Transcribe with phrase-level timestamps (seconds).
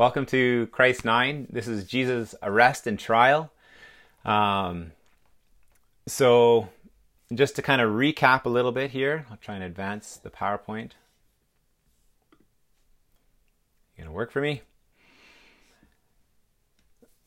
[0.00, 1.48] Welcome to Christ 9.
[1.50, 3.52] This is Jesus' arrest and trial.
[4.24, 4.92] Um,
[6.06, 6.70] so,
[7.34, 10.92] just to kind of recap a little bit here, I'll try and advance the PowerPoint.
[13.94, 14.62] You gonna work for me?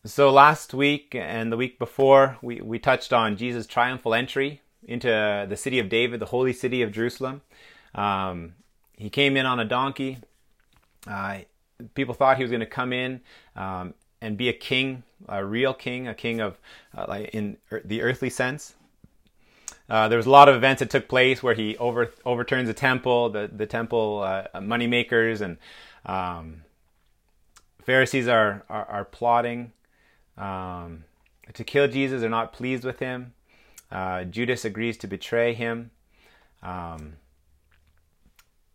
[0.04, 5.46] So, last week and the week before, we, we touched on Jesus' triumphal entry into
[5.48, 7.44] the city of David, the holy city of Jerusalem.
[7.94, 8.56] Um,
[8.98, 10.18] he came in on a donkey.
[11.06, 11.42] Uh,
[11.94, 13.22] people thought he was going to come in
[13.56, 16.58] um, and be a king, a real king, a king of
[16.98, 18.76] uh, like in the earthly sense.
[19.90, 22.74] Uh, there was a lot of events that took place where he over, overturns the
[22.74, 25.58] temple, the the temple uh, money makers, and
[26.06, 26.64] um,
[27.84, 29.74] Pharisees are are, are plotting
[30.38, 31.04] um,
[31.54, 32.22] to kill Jesus.
[32.22, 33.34] They're not pleased with him.
[33.92, 35.92] Uh, Judas agrees to betray him.
[36.64, 37.18] Um,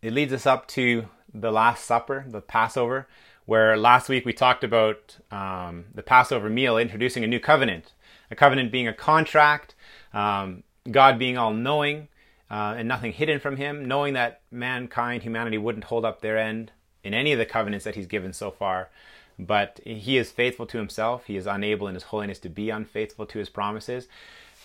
[0.01, 3.07] it leads us up to the Last Supper, the Passover,
[3.45, 7.93] where last week we talked about um, the Passover meal introducing a new covenant,
[8.29, 9.75] a covenant being a contract,
[10.13, 12.07] um, God being all knowing
[12.49, 16.71] uh, and nothing hidden from Him, knowing that mankind, humanity wouldn't hold up their end
[17.03, 18.89] in any of the covenants that He's given so far.
[19.37, 21.25] But He is faithful to Himself.
[21.25, 24.07] He is unable in His holiness to be unfaithful to His promises.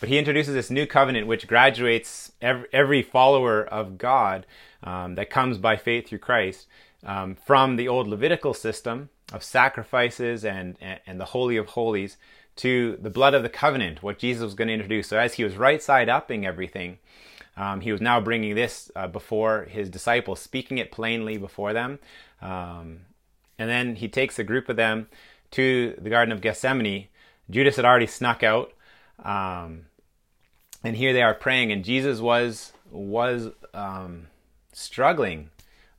[0.04, 4.44] But He introduces this new covenant which graduates every, every follower of God
[4.82, 6.66] um, that comes by faith through Christ
[7.06, 12.18] um, from the old Levitical system of sacrifices and, and, and the Holy of Holies
[12.56, 15.08] to the blood of the covenant, what Jesus was going to introduce.
[15.08, 16.98] So as he was right side upping everything,
[17.56, 21.98] um, he was now bringing this uh, before his disciples, speaking it plainly before them.
[22.42, 23.06] Um,
[23.58, 25.08] and then he takes a group of them
[25.52, 27.06] to the Garden of Gethsemane.
[27.48, 28.70] Judas had already snuck out.
[29.24, 29.86] Um,
[30.84, 34.26] and here they are praying, and Jesus was was um,
[34.72, 35.50] struggling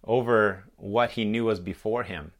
[0.04, 2.32] over what he knew was before him.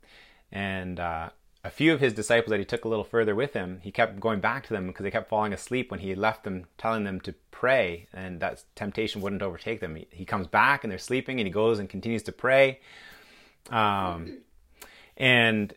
[0.52, 1.32] And uh,
[1.64, 4.20] a few of his disciples that he took a little further with him, he kept
[4.20, 7.20] going back to them because they kept falling asleep when he left them, telling them
[7.22, 9.96] to pray, and that temptation wouldn't overtake them.
[9.96, 12.80] He, he comes back and they're sleeping, and he goes and continues to pray.
[13.72, 14.38] Um,
[15.18, 15.74] and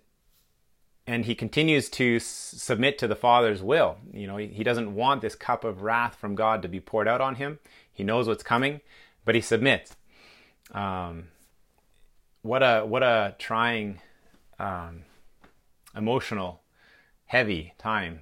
[1.09, 3.97] and he continues to s- submit to the Father's will.
[4.13, 7.09] You know, he, he doesn't want this cup of wrath from God to be poured
[7.09, 7.59] out on him.
[7.91, 8.83] He knows what's coming,
[9.25, 9.97] but he submits.
[10.71, 11.29] Um,
[12.43, 14.01] what a what a trying,
[14.59, 15.05] um,
[15.97, 16.61] emotional,
[17.25, 18.21] heavy time.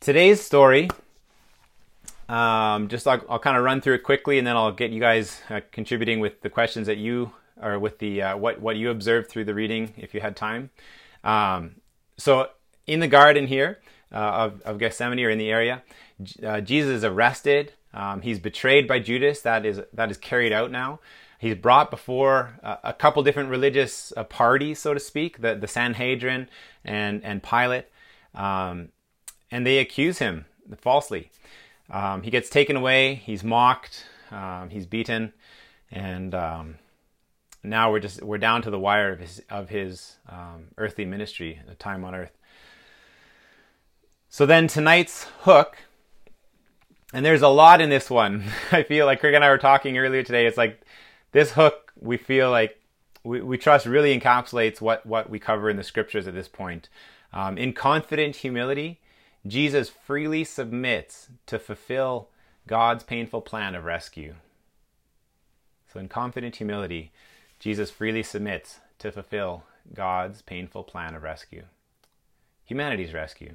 [0.00, 0.90] Today's story.
[2.28, 5.00] Um, just I'll, I'll kind of run through it quickly, and then I'll get you
[5.00, 8.90] guys uh, contributing with the questions that you or with the uh, what what you
[8.90, 10.70] observed through the reading, if you had time.
[11.24, 11.76] Um,
[12.16, 12.48] so
[12.86, 13.80] in the garden here
[14.12, 15.82] uh, of, of Gethsemane or in the area,
[16.44, 17.72] uh, Jesus is arrested.
[17.94, 19.40] Um, he's betrayed by Judas.
[19.42, 21.00] That is that is carried out now.
[21.38, 26.48] He's brought before a couple different religious uh, parties, so to speak, the the Sanhedrin
[26.84, 27.86] and and Pilate,
[28.34, 28.88] um,
[29.50, 30.46] and they accuse him
[30.76, 31.30] falsely.
[31.90, 33.14] Um, he gets taken away.
[33.14, 34.04] He's mocked.
[34.30, 35.32] Um, he's beaten,
[35.90, 36.78] and um,
[37.68, 41.60] now we're just we're down to the wire of his of his um, earthly ministry,
[41.66, 42.36] the time on earth.
[44.28, 45.78] So then tonight's hook
[47.12, 48.44] and there's a lot in this one.
[48.72, 50.46] I feel like Craig and I were talking earlier today.
[50.46, 50.80] It's like
[51.32, 52.80] this hook, we feel like
[53.24, 56.88] we, we trust really encapsulates what, what we cover in the scriptures at this point.
[57.32, 59.00] Um, in confident humility,
[59.46, 62.28] Jesus freely submits to fulfill
[62.66, 64.34] God's painful plan of rescue.
[65.92, 67.12] So, in confident humility,
[67.58, 71.64] Jesus freely submits to fulfill God's painful plan of rescue,
[72.64, 73.54] humanity's rescue.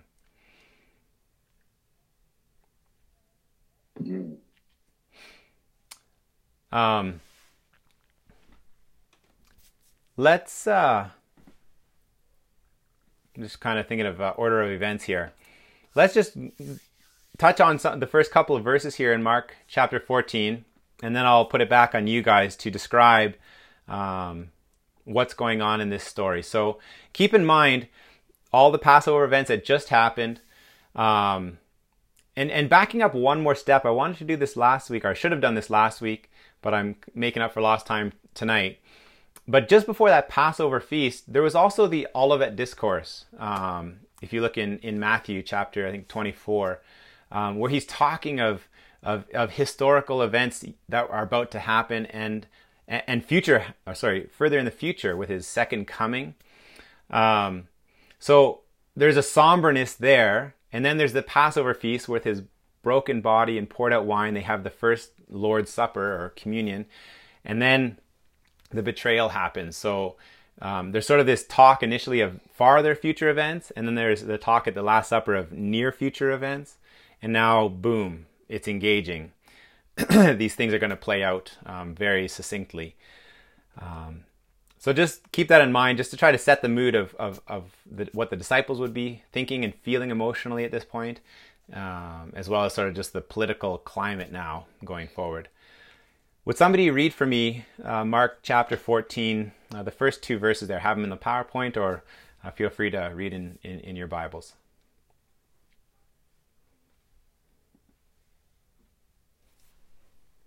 [6.72, 7.22] Um,
[10.18, 11.10] let's uh,
[13.36, 15.32] I'm just kind of thinking of uh, order of events here.
[15.96, 16.38] Let's just
[17.38, 20.66] touch on some, the first couple of verses here in Mark chapter 14,
[21.02, 23.36] and then I'll put it back on you guys to describe
[23.88, 24.50] um,
[25.06, 26.44] what's going on in this story.
[26.44, 26.80] So
[27.12, 27.88] keep in mind
[28.52, 30.40] all the Passover events that just happened.
[30.96, 31.58] Um,
[32.36, 35.10] and and backing up one more step, I wanted to do this last week, or
[35.10, 36.32] I should have done this last week,
[36.62, 38.80] but I'm making up for lost time tonight.
[39.48, 43.26] But just before that Passover feast, there was also the Olivet Discourse.
[43.38, 46.82] Um, if you look in, in Matthew chapter, I think 24,
[47.32, 48.70] um, where he's talking of,
[49.04, 52.48] of, of historical events that are about to happen and
[53.08, 56.36] and future, oh, sorry, further in the future with his second coming.
[57.10, 57.68] Um,
[58.20, 58.62] so
[58.96, 62.42] there's a somberness there and then there's the Passover feast with his
[62.82, 64.34] broken body and poured out wine.
[64.34, 66.86] They have the first Lord's Supper or communion.
[67.46, 68.00] And then
[68.72, 69.78] the betrayal happens.
[69.78, 70.16] So
[70.62, 74.38] um, there's sort of this talk initially of farther future events, and then there's the
[74.38, 76.78] talk at the Last Supper of near future events,
[77.22, 79.32] and now boom, it's engaging.
[80.38, 82.96] These things are going to play out um, very succinctly.
[83.80, 84.26] Um,
[84.80, 87.40] so just keep that in mind, just to try to set the mood of of,
[87.48, 91.22] of the, what the disciples would be thinking and feeling emotionally at this point,
[91.72, 95.48] um, as well as sort of just the political climate now going forward.
[96.46, 100.80] Would somebody read for me uh, Mark chapter 14, uh, the first two verses there?
[100.80, 102.04] Have them in the PowerPoint, or
[102.44, 104.54] uh, feel free to read in, in, in your Bibles.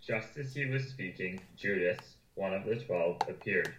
[0.06, 1.99] Just as he was speaking, Judas,
[2.37, 3.75] one of the twelve, appeared.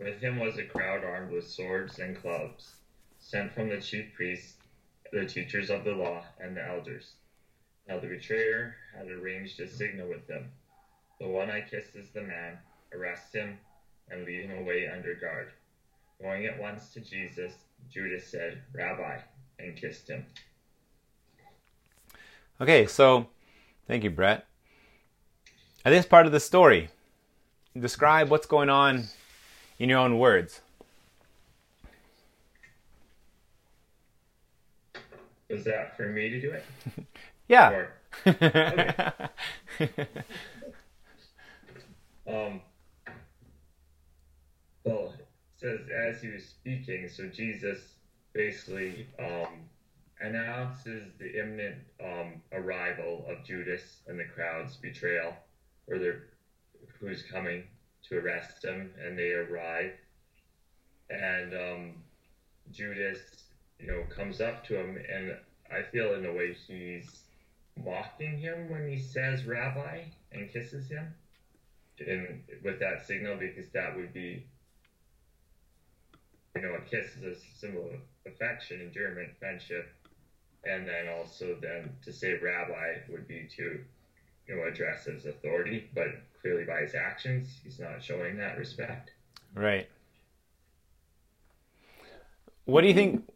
[0.00, 2.74] With him was a crowd armed with swords and clubs,
[3.20, 4.54] sent from the chief priests,
[5.12, 7.12] the teachers of the law, and the elders.
[7.86, 10.50] Now the betrayer had arranged a signal with them.
[11.20, 12.58] The one I kiss is the man.
[12.92, 13.56] Arrest him
[14.10, 15.52] and lead him away under guard.
[16.20, 17.52] Going at once to Jesus,
[17.88, 19.18] Judas said, Rabbi,
[19.60, 20.26] and kissed him.
[22.60, 23.28] Okay, so
[23.86, 24.49] thank you, Brett.
[25.82, 26.90] At this part of the story,
[27.78, 29.04] describe what's going on
[29.78, 30.60] in your own words.
[35.48, 36.64] Was that for me to do it?
[37.48, 37.70] yeah.
[37.70, 37.92] Or,
[38.26, 39.12] okay.
[42.28, 42.60] um,
[44.84, 45.26] well, it
[45.56, 47.94] says as he was speaking, so Jesus
[48.34, 49.64] basically um,
[50.20, 55.34] announces the imminent um, arrival of Judas and the crowd's betrayal,
[55.90, 56.22] or their,
[56.98, 57.64] who's coming
[58.08, 59.92] to arrest him, and they arrive.
[61.10, 61.94] And um,
[62.70, 63.18] Judas,
[63.78, 65.34] you know, comes up to him, and
[65.70, 67.08] I feel in a way he's
[67.84, 70.02] mocking him when he says "Rabbi"
[70.32, 71.12] and kisses him,
[72.06, 74.44] and with that signal, because that would be,
[76.54, 79.88] you know, a kiss is a symbol of affection, endearment, friendship,
[80.64, 83.80] and then also then to say "Rabbi" would be to,
[84.50, 86.08] you know, address his authority, but
[86.40, 89.12] clearly by his actions, he's not showing that respect.
[89.54, 89.88] Right.
[92.64, 93.30] What do you think?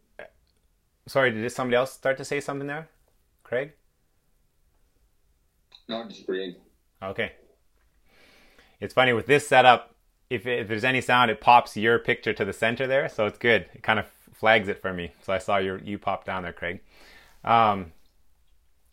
[1.07, 2.89] Sorry, did somebody else start to say something there?
[3.45, 3.73] Craig?
[5.89, 6.57] No, just Craig.
[7.03, 7.33] Okay.
[8.81, 9.95] It's funny with this setup,
[10.31, 13.39] if, if there's any sound, it pops your picture to the center there, so it's
[13.39, 13.67] good.
[13.75, 15.13] It kind of flags it for me.
[15.23, 16.81] So I saw your you pop down there, Craig.
[17.45, 17.93] Um,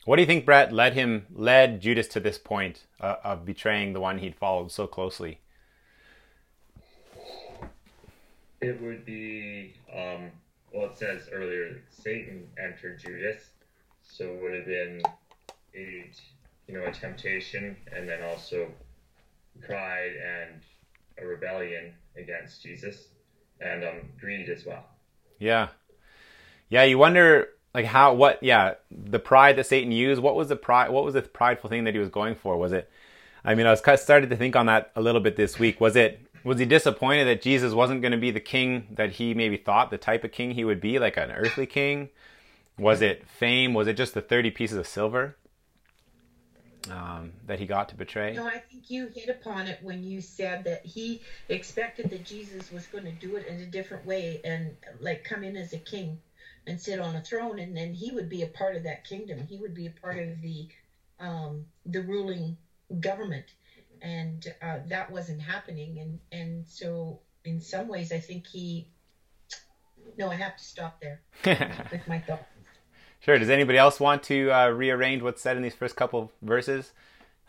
[0.05, 3.93] what do you think, Brett, led him led Judas to this point uh, of betraying
[3.93, 5.39] the one he'd followed so closely?
[8.61, 10.31] It would be um,
[10.73, 10.87] well.
[10.87, 13.49] It says earlier Satan entered Judas,
[14.03, 15.01] so it would have been
[15.75, 16.09] a
[16.67, 18.67] you know a temptation, and then also
[19.61, 20.61] pride and
[21.19, 23.07] a rebellion against Jesus,
[23.59, 24.85] and um, greed as well.
[25.39, 25.69] Yeah,
[26.69, 26.83] yeah.
[26.83, 30.89] You wonder like how what yeah the pride that satan used what was the pride
[30.89, 32.57] what was the prideful thing that he was going for?
[32.57, 32.89] Was it
[33.43, 35.59] i mean i was kind of started to think on that a little bit this
[35.59, 35.79] week.
[35.79, 39.33] Was it was he disappointed that jesus wasn't going to be the king that he
[39.33, 42.09] maybe thought the type of king he would be like an earthly king?
[42.77, 43.73] Was it fame?
[43.73, 45.35] Was it just the 30 pieces of silver
[46.89, 48.33] um, that he got to betray?
[48.33, 52.71] No i think you hit upon it when you said that he expected that jesus
[52.71, 55.77] was going to do it in a different way and like come in as a
[55.77, 56.19] king
[56.67, 59.45] and sit on a throne, and then he would be a part of that kingdom.
[59.47, 60.67] He would be a part of the
[61.19, 62.57] um, the ruling
[62.99, 63.45] government,
[64.01, 65.99] and uh, that wasn't happening.
[65.99, 68.87] And and so in some ways, I think he.
[70.17, 71.21] No, I have to stop there
[71.91, 72.45] with my thought.
[73.19, 73.37] Sure.
[73.37, 76.91] Does anybody else want to uh, rearrange what's said in these first couple verses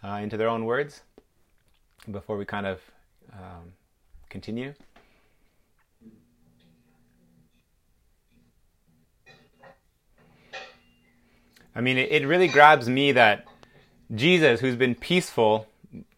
[0.05, 1.01] uh, into their own words
[2.11, 2.81] before we kind of
[3.33, 3.73] um,
[4.29, 4.75] continue?
[11.75, 13.47] I mean, it, it really grabs me that
[14.15, 15.67] Jesus, who's been peaceful,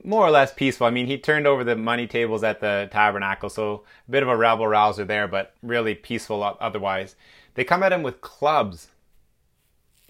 [0.03, 0.87] more or less peaceful.
[0.87, 4.29] I mean, he turned over the money tables at the tabernacle, so a bit of
[4.29, 7.17] a rabble rouser there, but really peaceful otherwise.
[7.55, 8.89] They come at him with clubs,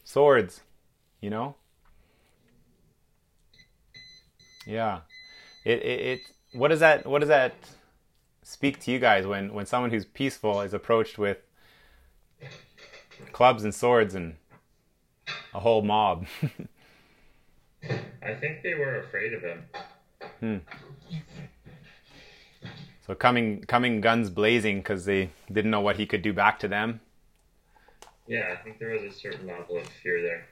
[0.02, 0.62] swords,
[1.20, 1.56] you know?
[4.66, 5.00] Yeah.
[5.64, 6.20] It, it, it
[6.52, 7.54] what does that what does that
[8.42, 11.38] speak to you guys when when someone who's peaceful is approached with
[13.32, 14.36] clubs and swords and
[15.52, 16.26] a whole mob.
[18.22, 19.62] I think they were afraid of him.
[20.40, 20.56] Hmm.
[23.06, 26.68] So coming coming guns blazing because they didn't know what he could do back to
[26.68, 27.00] them.
[28.26, 30.46] Yeah, I think there was a certain level of fear there.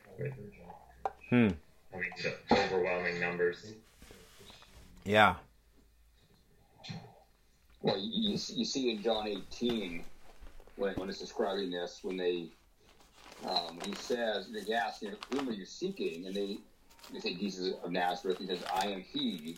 [1.31, 1.49] Hmm.
[1.95, 3.73] I mean, the overwhelming numbers.
[5.05, 5.37] Yeah.
[7.81, 10.05] Well, you, you see in John 18
[10.77, 12.49] when, when it's describing this, when they
[13.47, 16.27] um, he says, they ask, you know, whom are you seeking?
[16.27, 16.59] And they,
[17.13, 18.39] they say Jesus of Nazareth.
[18.39, 19.57] He says, I am he.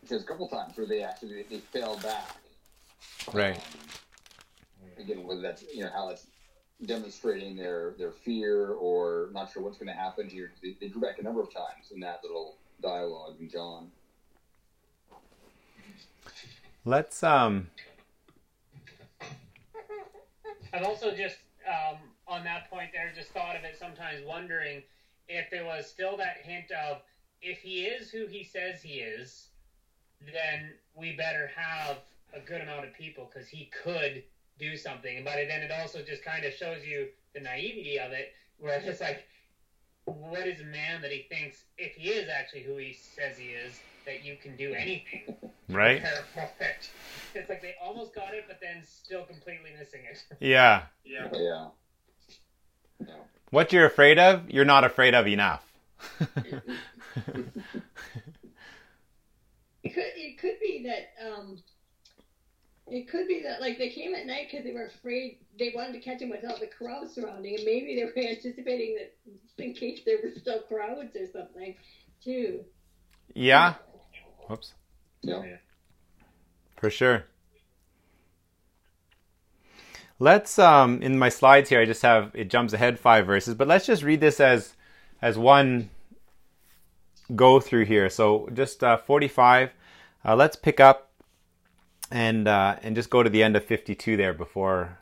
[0.00, 2.36] He says a couple times where they actually, they, they fell back.
[3.32, 3.56] Right.
[3.56, 6.26] Um, again, whether that's, you know, how it's
[6.84, 10.52] demonstrating their, their fear or not sure what's going to happen here.
[10.62, 13.90] They, they drew back a number of times in that little dialogue in John.
[16.84, 17.68] Let's, um,
[20.74, 24.82] I've also just um, on that point there just thought of it sometimes wondering
[25.28, 26.98] if there was still that hint of
[27.40, 29.48] if he is who he says he is,
[30.32, 31.98] then we better have
[32.32, 34.22] a good amount of people because he could
[34.58, 35.22] do something.
[35.24, 38.86] But then it also just kind of shows you the naivety of it, where it's
[38.86, 39.24] just like,
[40.06, 43.48] what is a man that he thinks if he is actually who he says he
[43.48, 45.34] is, that you can do anything?
[45.68, 46.02] Right.
[46.34, 46.90] Perfect.
[47.34, 50.22] It's like they almost got it, but then still completely missing it.
[50.40, 50.82] Yeah.
[51.04, 51.28] Yeah.
[51.32, 51.66] Yeah.
[53.50, 55.64] What you're afraid of, you're not afraid of enough.
[56.20, 56.62] it
[59.94, 61.62] could it could be that um
[62.86, 65.92] it could be that like they came at night because they were afraid they wanted
[65.92, 69.72] to catch him with all the crowds surrounding and maybe they were anticipating that in
[69.72, 71.74] case there were still crowds or something
[72.22, 72.64] too
[73.34, 73.74] Yeah.
[74.48, 74.74] Whoops.
[75.22, 75.56] Yeah.
[76.76, 77.24] For sure.
[80.24, 83.68] Let's um in my slides here I just have it jumps ahead 5 verses, but
[83.68, 84.74] let's just read this as
[85.20, 85.90] as one
[87.36, 88.08] go through here.
[88.08, 89.68] So just uh, 45
[90.24, 91.10] uh, let's pick up
[92.10, 94.98] and uh, and just go to the end of 52 there before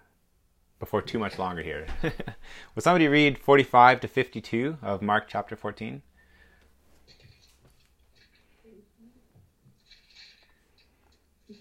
[0.81, 1.87] before too much longer here.
[2.75, 6.03] Will somebody read 45 to 52 of Mark chapter 14?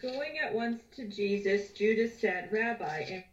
[0.02, 3.22] Going at once to Jesus, Judas said, Rabbi,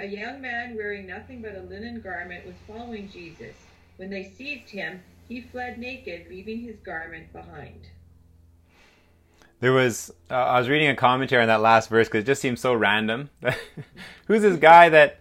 [0.00, 3.56] A young man wearing nothing but a linen garment was following Jesus.
[3.96, 7.88] When they seized him, he fled naked, leaving his garment behind.
[9.58, 12.40] There was, uh, I was reading a commentary on that last verse because it just
[12.40, 13.30] seems so random.
[14.26, 15.18] Who's this guy that,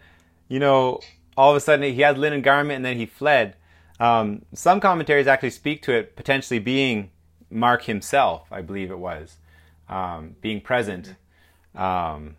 [0.48, 1.00] you know,
[1.36, 3.56] all of a sudden he had linen garment and then he fled?
[4.00, 7.10] Um, some commentaries actually speak to it potentially being
[7.50, 9.38] Mark himself, I believe it was,
[9.90, 11.16] um, being present.
[11.74, 12.36] Um,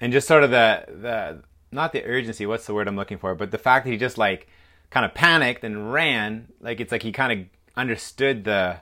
[0.00, 1.42] and just sort of the, the,
[1.74, 4.16] not the urgency, what's the word I'm looking for, but the fact that he just
[4.16, 4.46] like
[4.90, 8.78] kind of panicked and ran, like it's like he kind of understood the,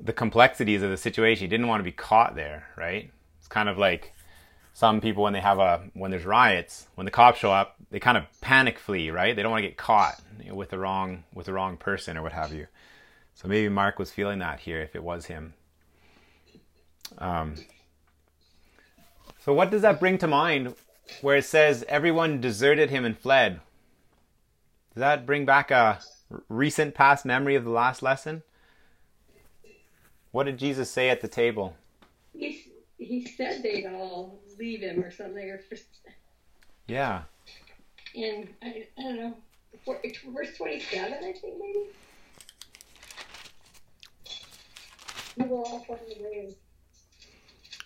[0.00, 1.44] the complexities of the situation.
[1.44, 3.10] He didn't want to be caught there, right?
[3.38, 4.12] It's kind of like
[4.72, 8.00] some people when they have a when there's riots, when the cops show up, they
[8.00, 9.34] kind of panic flee, right?
[9.34, 12.32] They don't want to get caught with the wrong with the wrong person or what
[12.32, 12.66] have you.
[13.34, 15.54] So maybe Mark was feeling that here if it was him.
[17.18, 17.54] Um,
[19.44, 20.74] so what does that bring to mind
[21.20, 23.60] where it says everyone deserted him and fled?
[24.94, 26.00] Does that bring back a
[26.48, 28.42] recent past memory of the last lesson?
[30.30, 31.76] What did Jesus say at the table?
[32.36, 32.64] he
[32.98, 35.60] he said they'd all leave him or something or
[36.86, 37.22] Yeah.
[38.16, 39.36] and I, I don't know
[40.32, 41.86] verse 27 I think maybe
[45.36, 46.54] you will all find the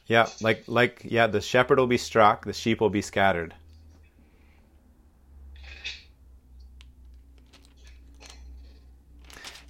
[0.08, 3.54] Yeah, like like yeah, the shepherd will be struck, the sheep will be scattered.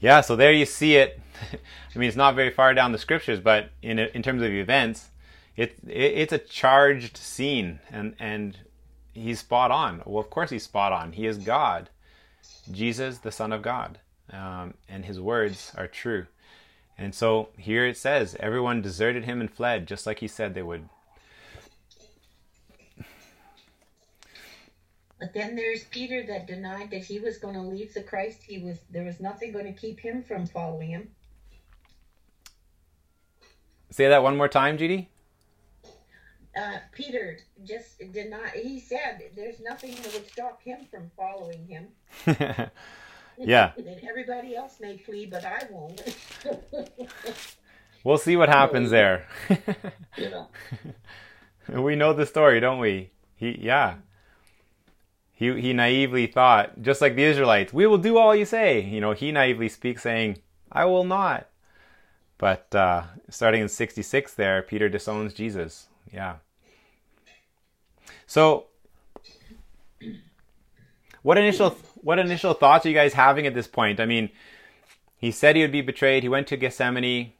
[0.01, 1.21] Yeah, so there you see it.
[1.53, 5.11] I mean, it's not very far down the scriptures, but in in terms of events,
[5.57, 8.57] it, it it's a charged scene, and and
[9.13, 10.03] he's spot on.
[10.07, 11.13] Well, of course he's spot on.
[11.13, 11.91] He is God,
[12.71, 13.99] Jesus, the Son of God,
[14.33, 16.27] um, and his words are true.
[16.99, 20.63] And so here it says, everyone deserted him and fled, just like he said they
[20.63, 20.89] would.
[25.21, 28.43] But then there's Peter that denied that he was going to leave the Christ.
[28.43, 31.09] He was there was nothing going to keep him from following him.
[33.91, 35.09] Say that one more time, Judy.
[36.57, 38.51] Uh, Peter just denied.
[38.55, 41.89] He said there's nothing that would stop him from following him.
[43.41, 46.03] yeah, And everybody else may flee, but I won't.
[48.05, 49.27] we'll see what happens there.
[50.17, 50.47] Yeah.
[51.81, 53.11] we know the story, don't we?
[53.37, 53.97] He, yeah.
[55.33, 58.81] He, he naively thought, just like the Israelites, we will do all you say.
[58.81, 60.39] You know, he naively speaks saying,
[60.73, 61.47] I will not.
[62.39, 65.89] But uh, starting in 66 there, Peter disowns Jesus.
[66.13, 66.37] Yeah.
[68.27, 68.67] So,
[71.23, 74.01] what initial what initial thoughts are you guys having at this point?
[74.01, 74.31] I mean,
[75.17, 76.23] he said he would be betrayed.
[76.23, 77.33] He went to Gethsemane.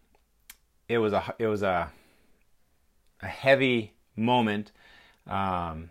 [0.89, 1.91] It was a it was a
[3.21, 4.71] a heavy moment,
[5.27, 5.91] um,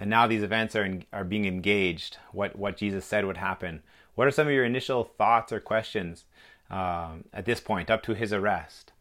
[0.00, 2.18] and now these events are in, are being engaged.
[2.32, 3.82] What what Jesus said would happen.
[4.14, 6.24] What are some of your initial thoughts or questions
[6.70, 8.92] um, at this point, up to his arrest?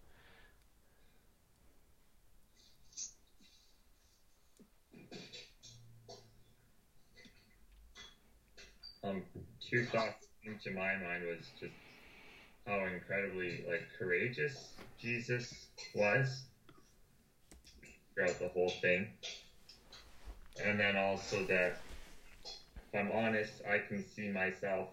[9.73, 11.73] Two thoughts into my mind was just
[12.67, 16.43] how incredibly like courageous Jesus was
[18.13, 19.07] throughout the whole thing.
[20.63, 21.79] And then also that
[22.87, 24.89] if I'm honest, I can see myself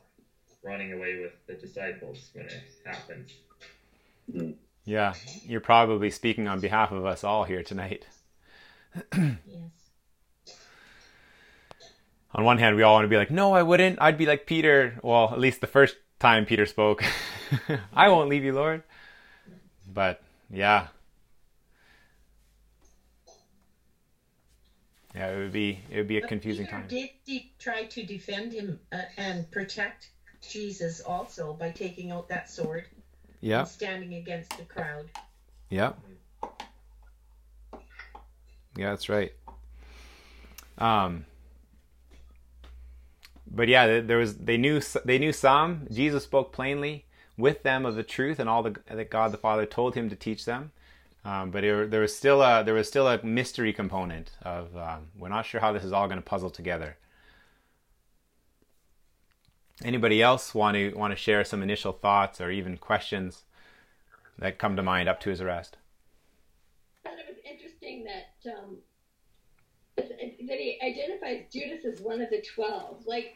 [0.64, 3.32] running away with the disciples when it happens.
[4.86, 5.12] Yeah,
[5.44, 8.06] you're probably speaking on behalf of us all here tonight.
[9.12, 9.79] Yes.
[12.34, 14.00] On one hand, we all want to be like, no, I wouldn't.
[14.00, 14.98] I'd be like Peter.
[15.02, 17.02] Well, at least the first time Peter spoke,
[17.92, 18.82] I won't leave you, Lord.
[19.92, 20.88] But yeah.
[25.14, 26.88] Yeah, it would be it would be a But confusing Peter time.
[26.88, 30.10] did de- try to defend him uh, and protect
[30.48, 32.84] Jesus also by taking out that sword
[33.40, 35.06] Yeah, and standing against the crowd.
[35.68, 35.92] yeah,
[38.76, 38.90] yeah.
[38.90, 39.32] That's right.
[40.78, 41.26] Um,
[43.50, 45.86] but yeah, there- was they knew they knew some.
[45.90, 47.04] Jesus spoke plainly
[47.36, 50.16] with them of the truth and all the, that God the Father told him to
[50.16, 50.72] teach them.
[51.24, 55.08] Um, but it, there was still a there was still a mystery component of um,
[55.18, 56.96] we're not sure how this is all going to puzzle together.
[59.82, 63.42] Anybody else want to want to share some initial thoughts or even questions
[64.38, 65.76] that come to mind up to his arrest?
[67.06, 67.10] I
[67.50, 68.78] interesting that um,
[70.08, 73.04] that he identifies Judas as one of the twelve.
[73.06, 73.34] Like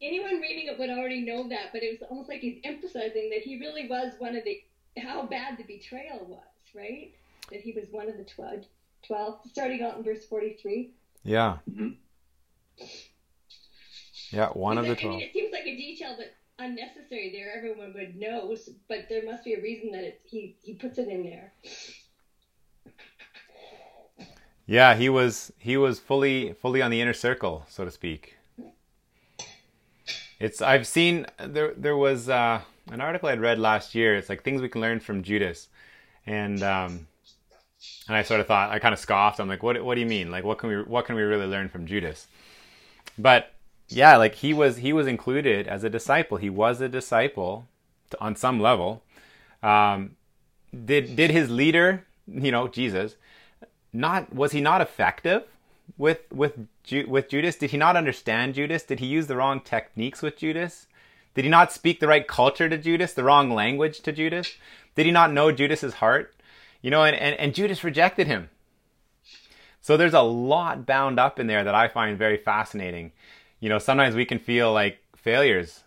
[0.00, 3.40] anyone reading it would already know that, but it was almost like he's emphasizing that
[3.42, 4.60] he really was one of the
[4.98, 6.40] how bad the betrayal was,
[6.74, 7.12] right?
[7.50, 8.64] That he was one of the twelve.
[9.06, 10.90] 12 starting out in verse 43
[11.22, 11.58] Yeah.
[11.70, 11.94] Mhm.
[14.32, 15.18] Yeah, one of the Because, I twelve.
[15.18, 18.52] mean, it seems like a detail but unnecessary there everyone would know
[18.88, 21.52] but there must be a reason that it, he he puts it in there
[24.68, 28.36] Yeah, he was he was fully fully on the inner circle, so to speak.
[30.38, 32.60] It's I've seen there there was uh,
[32.92, 34.14] an article I'd read last year.
[34.14, 35.68] It's like things we can learn from Judas,
[36.26, 37.06] and um,
[38.08, 39.40] and I sort of thought I kind of scoffed.
[39.40, 40.30] I'm like, what what do you mean?
[40.30, 42.26] Like, what can we what can we really learn from Judas?
[43.18, 43.54] But
[43.88, 46.36] yeah, like he was he was included as a disciple.
[46.36, 47.66] He was a disciple
[48.10, 49.02] to, on some level.
[49.62, 50.16] Um,
[50.84, 53.16] did did his leader, you know, Jesus,
[53.92, 55.44] not was he not effective
[55.96, 56.66] with with
[57.06, 57.56] with Judas?
[57.56, 58.82] Did he not understand Judas?
[58.82, 60.86] Did he use the wrong techniques with Judas?
[61.34, 64.56] Did he not speak the right culture to Judas, the wrong language to Judas?
[64.94, 66.34] Did he not know Judas's heart?
[66.82, 68.50] You know, and, and, and Judas rejected him.
[69.80, 73.12] So there's a lot bound up in there that I find very fascinating.
[73.60, 75.84] You know, sometimes we can feel like failures.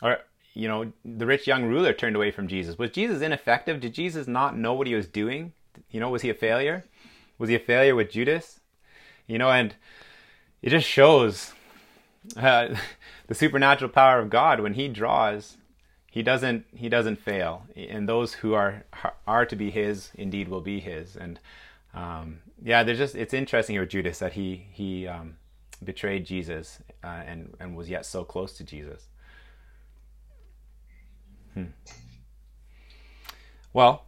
[0.00, 0.18] Or,
[0.54, 2.78] you know, the rich young ruler turned away from Jesus.
[2.78, 3.80] Was Jesus ineffective?
[3.80, 5.52] Did Jesus not know what he was doing?
[5.92, 6.84] You know, was he a failure?
[7.38, 8.60] Was he a failure with Judas?
[9.26, 9.76] You know, and
[10.62, 11.52] it just shows
[12.36, 12.74] uh,
[13.28, 15.56] the supernatural power of God when he draws
[16.12, 18.84] he doesn't he doesn't fail and those who are
[19.26, 21.40] are to be his indeed will be his and
[21.94, 25.36] um, yeah there's just it's interesting here with Judas that he he um,
[25.82, 29.08] betrayed Jesus uh, and and was yet so close to Jesus
[31.54, 31.72] hmm.
[33.72, 34.04] well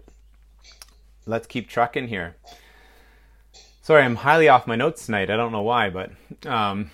[1.27, 2.37] let's keep trucking here
[3.83, 6.11] sorry I'm highly off my notes tonight I don't know why but
[6.47, 6.91] um,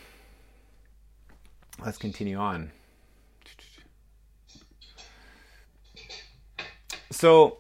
[1.85, 2.73] let's continue on
[7.11, 7.59] so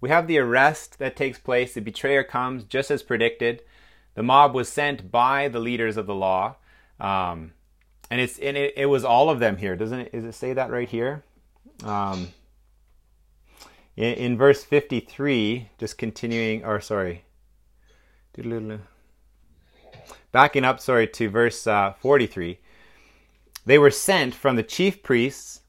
[0.00, 1.74] we have the arrest that takes place.
[1.74, 3.62] The betrayer comes just as predicted.
[4.14, 6.56] The mob was sent by the leaders of the law,
[7.00, 7.52] um,
[8.10, 10.12] and it's and it, it was all of them here, doesn't it?
[10.12, 11.24] Does it say that right here?
[11.82, 12.28] Um,
[13.96, 17.24] in, in verse fifty-three, just continuing, or sorry,
[20.32, 22.58] backing up, sorry, to verse uh, forty-three.
[23.64, 25.60] They were sent from the chief priests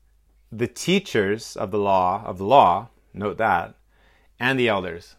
[0.52, 3.76] the teachers of the law of the law note that
[4.40, 5.16] and the elders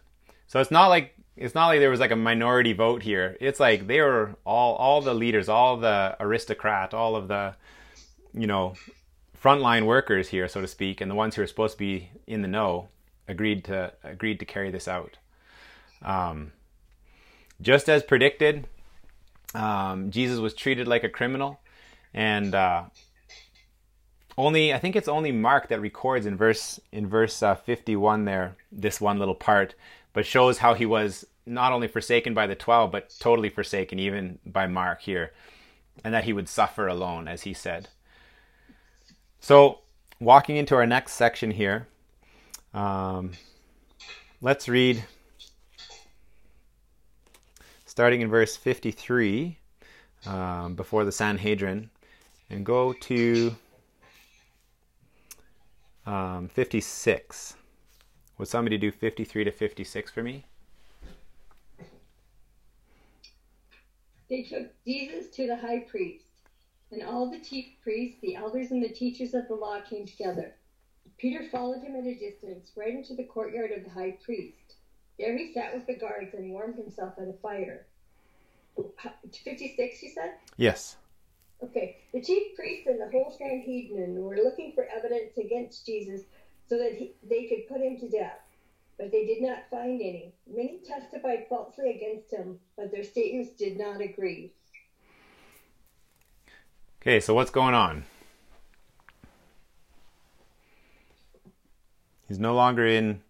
[0.48, 3.36] So it's not like it's not like there was like a minority vote here.
[3.40, 7.54] It's like they were all all the leaders, all the aristocrat, all of the
[8.32, 8.74] you know
[9.40, 12.42] frontline workers here, so to speak, and the ones who are supposed to be in
[12.42, 12.88] the know
[13.28, 15.18] agreed to agreed to carry this out.
[16.02, 16.52] Um,
[17.60, 18.66] just as predicted,
[19.54, 21.60] um, Jesus was treated like a criminal,
[22.14, 22.84] and uh,
[24.36, 28.56] only I think it's only Mark that records in verse in verse uh, 51 there
[28.72, 29.74] this one little part,
[30.12, 34.38] but shows how he was not only forsaken by the 12 but totally forsaken even
[34.46, 35.32] by Mark here,
[36.04, 37.88] and that he would suffer alone as he said.
[39.40, 39.80] So,
[40.20, 41.86] walking into our next section here,
[42.74, 43.32] um,
[44.40, 45.04] let's read
[47.86, 49.58] starting in verse 53
[50.26, 51.90] um, before the Sanhedrin
[52.50, 53.54] and go to
[56.06, 57.56] um, 56.
[58.38, 60.44] Would somebody do 53 to 56 for me?
[64.30, 66.26] They took Jesus to the high priest,
[66.92, 70.54] and all the chief priests, the elders, and the teachers of the law came together.
[71.18, 74.76] Peter followed him at a distance, right into the courtyard of the high priest.
[75.18, 77.86] There he sat with the guards and warmed himself at a fire.
[79.44, 80.34] 56, you said?
[80.56, 80.96] Yes.
[81.62, 81.96] Okay.
[82.12, 86.22] The chief priests and the whole Sanhedrin were looking for evidence against Jesus
[86.68, 88.38] so that he, they could put him to death.
[88.96, 90.34] But they did not find any.
[90.46, 94.52] Many testified falsely against him, but their statements did not agree.
[97.00, 98.04] Okay, so what's going on?
[102.28, 103.22] He's no longer in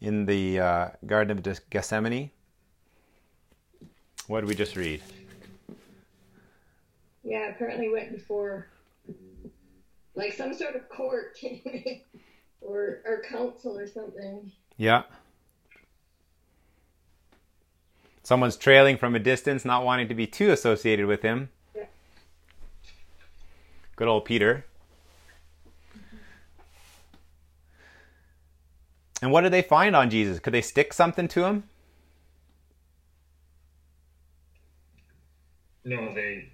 [0.00, 2.30] in the uh, Garden of Gethsemane.
[4.26, 5.02] What did we just read?
[7.22, 8.68] Yeah, apparently went before
[10.14, 11.38] like some sort of court
[12.60, 14.50] or or council or something.
[14.78, 15.02] Yeah.
[18.22, 21.50] Someone's trailing from a distance, not wanting to be too associated with him.
[21.76, 21.84] Yeah.
[23.94, 24.64] Good old Peter.
[29.22, 30.38] And what did they find on Jesus?
[30.38, 31.64] Could they stick something to him?
[35.84, 36.50] No, they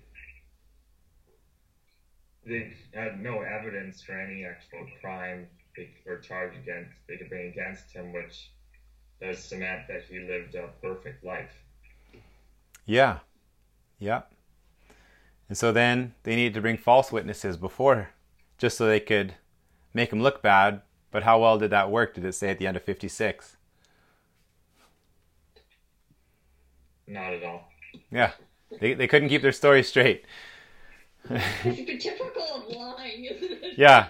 [2.44, 5.46] they had no evidence for any actual crime
[5.76, 8.50] they were charged against they could bring against him, which
[9.20, 11.52] does cement that he lived a perfect life.
[12.84, 13.18] Yeah.
[13.98, 14.22] Yeah.
[15.48, 18.10] And so then they needed to bring false witnesses before
[18.58, 19.34] just so they could
[19.94, 20.82] make him look bad.
[21.12, 22.14] But how well did that work?
[22.14, 23.56] Did it say at the end of 56?
[27.06, 27.68] Not at all.
[28.10, 28.32] Yeah.
[28.80, 30.24] They, they couldn't keep their story straight.
[31.30, 33.78] It's typical of lying, isn't it?
[33.78, 34.06] Yeah.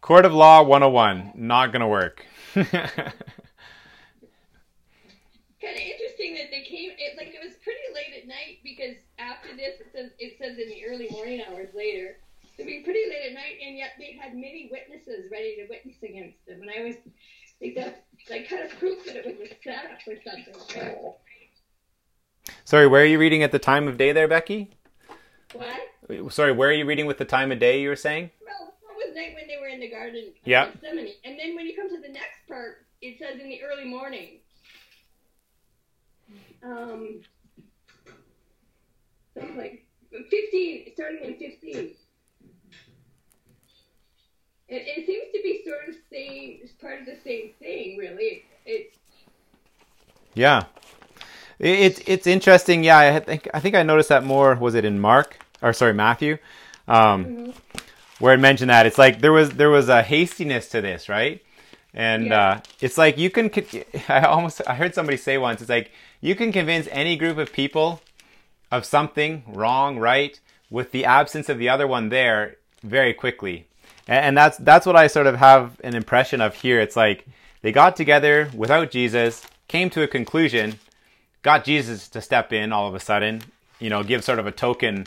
[0.00, 1.32] Court of Law 101.
[1.36, 2.26] Not going to work.
[2.54, 2.82] kind of
[5.62, 6.90] interesting that they came.
[6.98, 10.58] It like it was pretty late at night because after this, it says it says
[10.58, 12.16] in the early morning hours later.
[12.60, 15.96] It'd be pretty late at night, and yet they had many witnesses ready to witness
[16.02, 16.60] against them.
[16.60, 16.96] And I always
[17.58, 20.82] think that's like kind of proof that it was a setup or something.
[20.82, 21.16] right?
[22.64, 24.72] Sorry, where are you reading at the time of day there, Becky?
[25.54, 26.32] What?
[26.34, 28.28] Sorry, where are you reading with the time of day you were saying?
[28.44, 30.66] Well, that was night when they were in the garden of Yeah.
[30.70, 31.14] Gethsemane.
[31.24, 34.40] And then when you come to the next part, it says in the early morning.
[36.62, 37.22] Um,
[39.32, 39.86] something like
[40.30, 41.94] 15, starting in 15.
[44.70, 48.44] It, it seems to be sort of same, part of the same thing, really.
[48.64, 48.94] It,
[50.34, 50.64] Yeah.
[51.58, 52.84] It, it's it's interesting.
[52.84, 54.54] Yeah, I think I think I noticed that more.
[54.54, 56.38] Was it in Mark or sorry Matthew,
[56.88, 57.52] um,
[58.18, 61.42] where it mentioned that it's like there was there was a hastiness to this, right?
[61.92, 62.40] And Yeah.
[62.40, 63.50] uh, it's like you can.
[64.08, 65.60] I almost I heard somebody say once.
[65.60, 68.00] It's like you can convince any group of people
[68.70, 70.38] of something wrong, right,
[70.70, 73.66] with the absence of the other one there very quickly.
[74.10, 76.80] And, that's that's what I sort of have an impression of here.
[76.80, 77.26] It's like
[77.62, 80.80] they got together without Jesus, came to a conclusion,
[81.42, 83.42] got Jesus to step in all of a sudden,
[83.78, 85.06] you know, give sort of a token,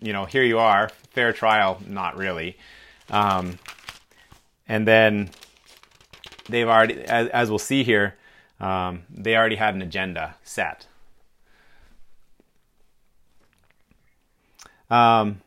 [0.00, 2.58] you know, here you are, fair trial, not really.
[3.10, 3.58] Um,
[4.68, 5.30] and then
[6.48, 8.16] they've already, as, as we'll see here,
[8.60, 10.86] um, they already had an agenda set.
[14.90, 15.40] Um,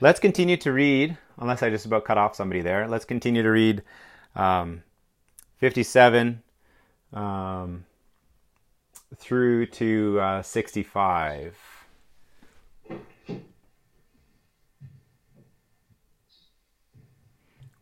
[0.00, 2.88] Let's continue to read, unless I just about cut off somebody there.
[2.88, 3.82] Let's continue to read
[4.34, 4.82] um,
[5.58, 6.42] 57
[7.12, 7.84] um,
[9.16, 11.56] through to uh, 65.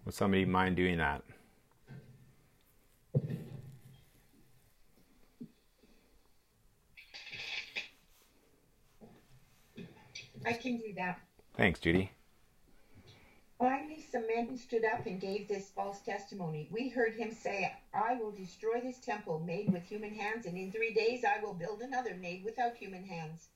[0.05, 1.23] Would somebody mind doing that?
[10.45, 11.19] I can do that.
[11.57, 12.11] Thanks, Judy.
[13.59, 16.69] Finally, some men stood up and gave this false testimony.
[16.73, 20.73] We heard him say, I will destroy this temple made with human hands, and in
[20.73, 23.47] three days I will build another made without human hands.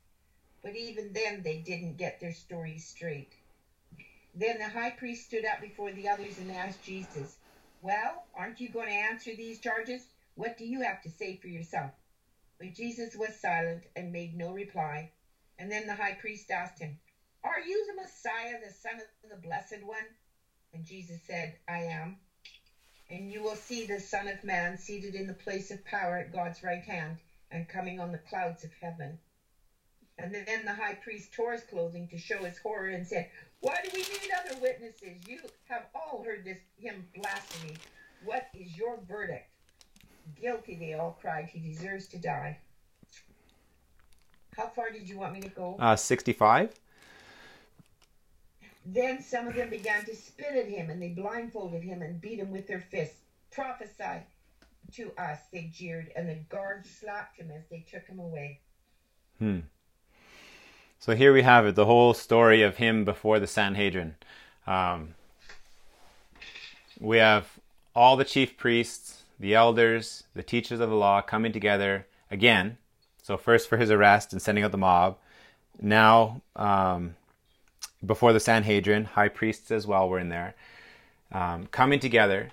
[0.63, 3.33] But even then, they didn't get their story straight.
[4.35, 7.39] Then the high priest stood up before the others and asked Jesus,
[7.81, 10.07] Well, aren't you going to answer these charges?
[10.35, 11.91] What do you have to say for yourself?
[12.59, 15.11] But Jesus was silent and made no reply.
[15.59, 16.99] And then the high priest asked him,
[17.47, 20.05] Are you the Messiah, the Son of the Blessed One?
[20.75, 22.17] And Jesus said, I am.
[23.09, 26.33] And you will see the Son of Man seated in the place of power at
[26.33, 27.19] God's right hand
[27.53, 29.19] and coming on the clouds of heaven.
[30.19, 33.31] And then the high priest tore his clothing to show his horror and said,
[33.61, 35.21] Why do we need other witnesses?
[35.29, 37.77] You have all heard this him blasphemy.
[38.25, 39.47] What is your verdict?
[40.41, 41.49] Guilty, they all cried.
[41.53, 42.59] He deserves to die.
[44.57, 45.77] How far did you want me to go?
[45.79, 46.71] Uh, 65.
[48.89, 52.39] Then some of them began to spit at him, and they blindfolded him and beat
[52.39, 53.19] him with their fists.
[53.51, 54.23] Prophesy
[54.95, 58.61] to us, they jeered, and the guards slapped him as they took him away.
[59.41, 59.61] Hmm.
[61.01, 64.15] So here we have it, the whole story of him before the Sanhedrin.
[64.67, 65.15] Um,
[67.01, 67.59] we have
[67.95, 72.79] all the chief priests, the elders, the teachers of the law coming together again.
[73.23, 75.19] So first for his arrest and sending out the mob.
[75.81, 77.17] Now, um,
[78.07, 80.55] before the Sanhedrin, high priests as well were in there,
[81.33, 82.51] um, coming together.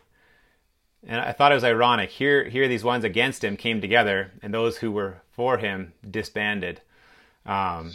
[1.05, 2.09] And I thought it was ironic.
[2.11, 6.81] Here, here, these ones against him came together, and those who were for him disbanded.
[7.45, 7.91] Um,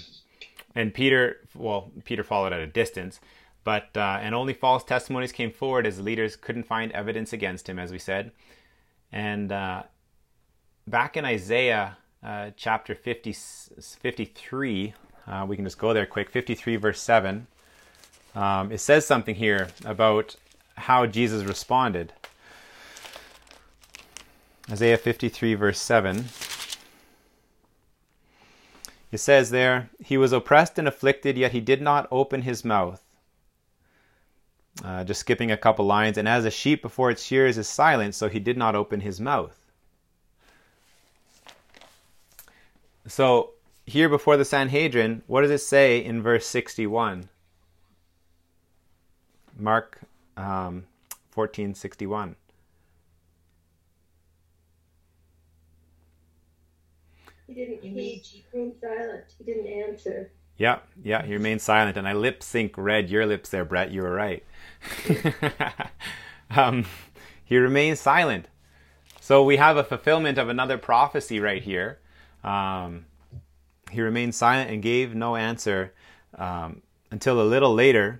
[0.75, 3.21] and Peter, well, Peter followed at a distance,
[3.65, 7.79] but uh, and only false testimonies came forward as leaders couldn't find evidence against him,
[7.79, 8.31] as we said.
[9.11, 9.85] And uh,
[10.87, 14.95] back in Isaiah uh, chapter 50, 53,
[15.29, 16.31] uh, we can just go there quick.
[16.31, 17.47] 53 verse 7.
[18.35, 20.37] Um, it says something here about
[20.77, 22.13] how Jesus responded.
[24.71, 26.27] Isaiah 53 verse 7.
[29.11, 33.03] It says there, He was oppressed and afflicted, yet he did not open his mouth.
[34.85, 36.19] Uh, just skipping a couple lines.
[36.19, 39.21] And as a sheep before its shears is silent, so he did not open his
[39.21, 39.59] mouth.
[43.07, 43.55] So,
[43.89, 47.29] here before the Sanhedrin, what does it say in verse 61?
[49.57, 50.01] Mark
[50.37, 50.85] um,
[51.31, 52.37] 14 61.
[57.47, 57.83] He didn't.
[57.83, 57.89] He
[58.53, 59.25] remained silent.
[59.39, 60.31] He didn't answer.
[60.59, 63.91] Yeah, yeah, he remained silent, and I lip sync read your lips there, Brett.
[63.91, 64.45] You were right.
[66.51, 66.85] um,
[67.45, 68.49] he remained silent.
[69.21, 72.01] So we have a fulfillment of another prophecy right here.
[72.45, 73.07] Um,
[73.91, 75.95] he remained silent and gave no answer
[76.37, 78.19] um, until a little later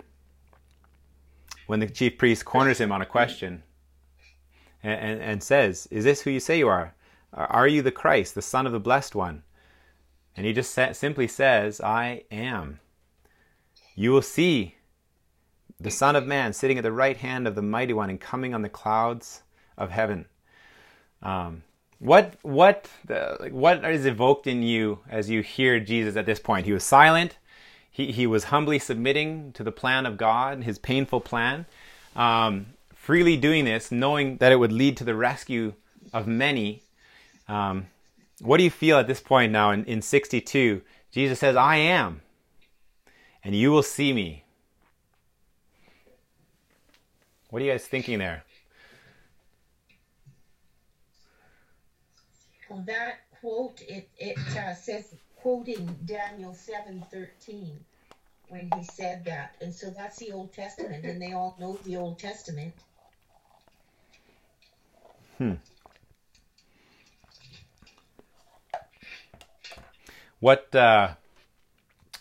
[1.67, 3.63] when the chief priest corners him on a question
[4.81, 6.95] and, and, and says, Is this who you say you are?
[7.33, 9.43] Are you the Christ, the Son of the Blessed One?
[10.35, 12.79] And he just simply says, I am.
[13.95, 14.75] You will see
[15.79, 18.53] the Son of Man sitting at the right hand of the Mighty One and coming
[18.53, 19.43] on the clouds
[19.77, 20.25] of heaven.
[21.21, 21.63] Um,
[21.99, 26.65] what what the, what is evoked in you as you hear Jesus at this point?
[26.65, 27.37] He was silent.
[27.91, 31.65] He he was humbly submitting to the plan of God, His painful plan,
[32.15, 35.73] um, freely doing this, knowing that it would lead to the rescue
[36.13, 36.83] of many.
[37.47, 37.87] Um,
[38.39, 40.81] what do you feel at this point now in, in 62?
[41.11, 42.21] Jesus says, I am,
[43.43, 44.43] and you will see me.
[47.49, 48.43] What are you guys thinking there?
[52.85, 57.71] That quote, it, it uh, says, quoting Daniel 7.13
[58.49, 59.55] when he said that.
[59.61, 62.73] And so that's the Old Testament, and they all know the Old Testament.
[65.37, 65.53] Hmm.
[70.41, 71.15] What uh,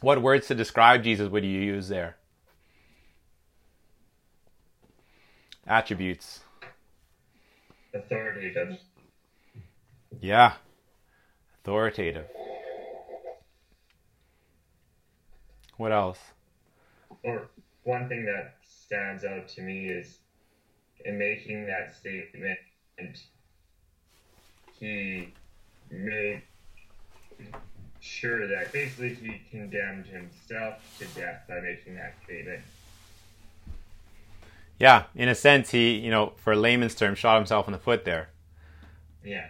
[0.01, 2.17] what words to describe Jesus would you use there?
[5.67, 6.41] Attributes.
[7.95, 8.79] Authoritative.
[10.21, 10.55] Yeah.
[11.63, 12.27] Authoritative.
[15.77, 16.19] What else?
[17.23, 17.49] Or
[17.85, 20.19] one thing that stands out to me is
[21.05, 22.59] in making that statement,
[24.79, 25.33] he
[25.91, 26.43] made
[28.01, 32.63] sure that basically he condemned himself to death by making that statement.
[34.79, 38.05] Yeah, in a sense, he, you know, for layman's term, shot himself in the foot
[38.05, 38.31] there.
[39.25, 39.49] Yeah.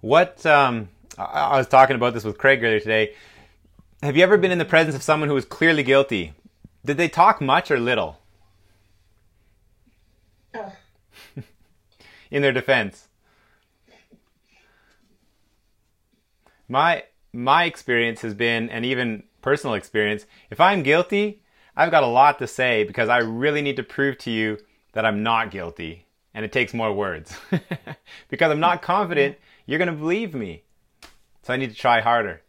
[0.00, 3.14] What um, I, I was talking about this with Craig earlier today.
[4.02, 6.32] have you ever been in the presence of someone who was clearly guilty?
[6.84, 8.18] Did they talk much or little
[10.54, 10.72] Oh,
[12.30, 13.08] in their defense?
[16.66, 21.42] My my experience has been, and even personal experience, if I'm guilty,
[21.76, 24.58] I've got a lot to say because I really need to prove to you
[24.92, 26.06] that I'm not guilty.
[26.34, 27.36] And it takes more words.
[28.28, 29.36] because I'm not confident
[29.70, 30.64] you're going to believe me.
[31.44, 32.42] So I need to try harder.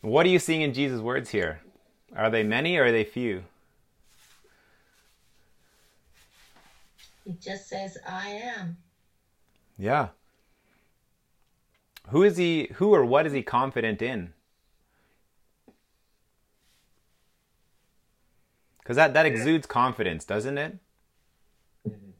[0.00, 1.60] What are you seeing in Jesus' words here?
[2.16, 3.44] Are they many or are they few?
[7.26, 8.78] it just says, I am.
[9.76, 10.08] Yeah.
[12.08, 14.32] Who is he who or what is he confident in?
[18.84, 20.78] Cuz that that exudes confidence, doesn't it?
[21.86, 22.10] Mm-hmm.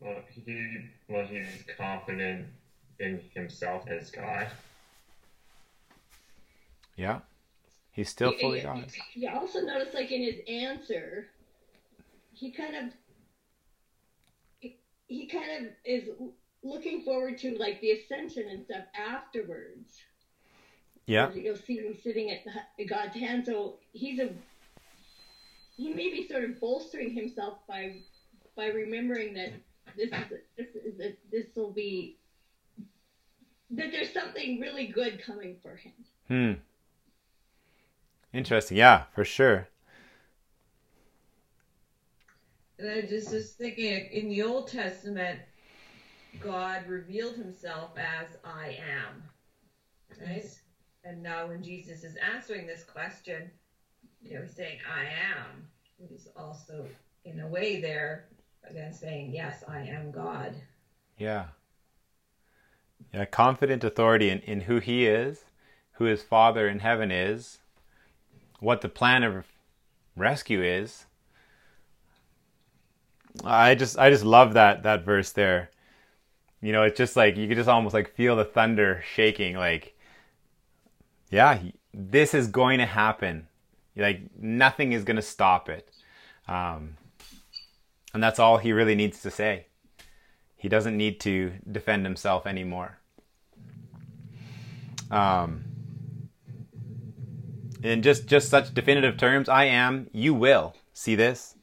[0.00, 2.46] Well, he well he's confident
[3.00, 4.48] in himself as God.
[6.96, 7.20] Yeah.
[7.92, 8.92] He's still You- fully you- God.
[9.14, 11.28] You also notice, like in his answer,
[12.32, 12.92] he kind of
[14.60, 16.08] he, he kind of is
[16.62, 20.00] looking forward to like the ascension and stuff afterwards.
[21.06, 21.32] Yeah.
[21.32, 22.44] You'll see him sitting at
[22.88, 23.46] God's hand.
[23.46, 24.30] So he's a
[25.76, 27.96] he may be sort of bolstering himself by
[28.56, 29.52] by remembering that
[29.98, 32.16] this is this is a, this will be
[33.70, 35.92] that there's something really good coming for him.
[36.28, 36.52] Hmm.
[38.32, 38.76] Interesting.
[38.76, 39.68] Yeah, for sure.
[42.78, 45.40] And I just was thinking in the Old Testament,
[46.40, 49.22] God revealed himself as I am.
[50.20, 50.46] Right?
[51.04, 53.50] And now when Jesus is answering this question,
[54.22, 55.66] you know, he's saying I am.
[56.08, 56.86] He's also
[57.24, 58.28] in a way there
[58.64, 60.54] again saying, Yes, I am God.
[61.16, 61.46] Yeah.
[63.12, 65.44] Yeah, confident authority in, in who he is,
[65.92, 67.58] who his father in heaven is,
[68.60, 69.46] what the plan of
[70.16, 71.06] rescue is.
[73.44, 75.70] I just I just love that that verse there.
[76.60, 79.94] You know, it's just like you could just almost like feel the thunder shaking like
[81.30, 81.58] yeah,
[81.92, 83.46] this is going to happen.
[83.96, 85.90] Like nothing is going to stop it.
[86.46, 86.96] Um,
[88.14, 89.66] and that's all he really needs to say.
[90.56, 92.98] He doesn't need to defend himself anymore.
[95.10, 95.64] Um,
[97.82, 100.08] in just just such definitive terms, I am.
[100.12, 101.54] You will see this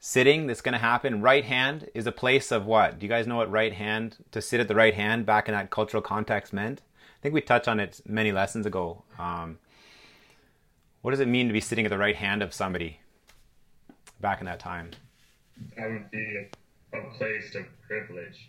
[0.00, 0.46] sitting.
[0.46, 1.20] That's going to happen.
[1.20, 2.98] Right hand is a place of what?
[2.98, 5.54] Do you guys know what right hand to sit at the right hand back in
[5.54, 6.80] that cultural context meant?
[7.18, 9.02] I think we touched on it many lessons ago.
[9.18, 9.58] Um,
[11.02, 13.00] what does it mean to be sitting at the right hand of somebody
[14.20, 14.92] back in that time?
[15.76, 16.48] That would be
[16.92, 18.48] a, a place of privilege.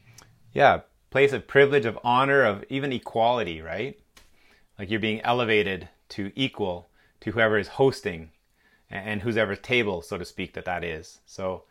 [0.54, 4.00] Yeah, place of privilege, of honor, of even equality, right?
[4.78, 6.90] Like you're being elevated to equal
[7.22, 8.32] to whoever is hosting
[8.90, 11.20] and whoever table, so to speak, that that is.
[11.26, 11.64] So,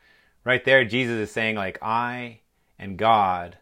[0.44, 2.40] right there, Jesus is saying, like, I
[2.78, 3.56] and God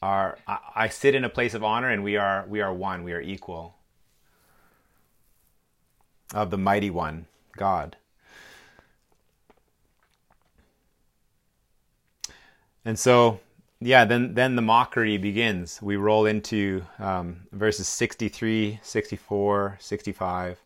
[0.00, 3.02] are, I, I sit in a place of honor, and we are, we are one,
[3.02, 3.74] we are equal
[6.32, 7.96] of the mighty one, God.
[12.84, 13.40] And so,
[13.80, 15.80] yeah, then then the mockery begins.
[15.80, 20.58] We roll into um, verses 63, 64, 65.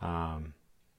[0.00, 0.54] Um,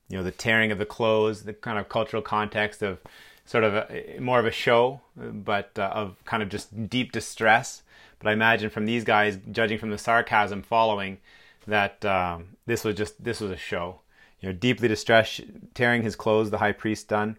[0.10, 3.00] you know, the tearing of the clothes, the kind of cultural context of
[3.46, 7.84] sort of a, more of a show, but uh, of kind of just deep distress.
[8.20, 11.20] But I imagine from these guys, judging from the sarcasm following,
[11.68, 14.02] that um, this was just this was a show.
[14.42, 15.42] You know, deeply distressed,
[15.74, 17.38] tearing his clothes, the high priest done.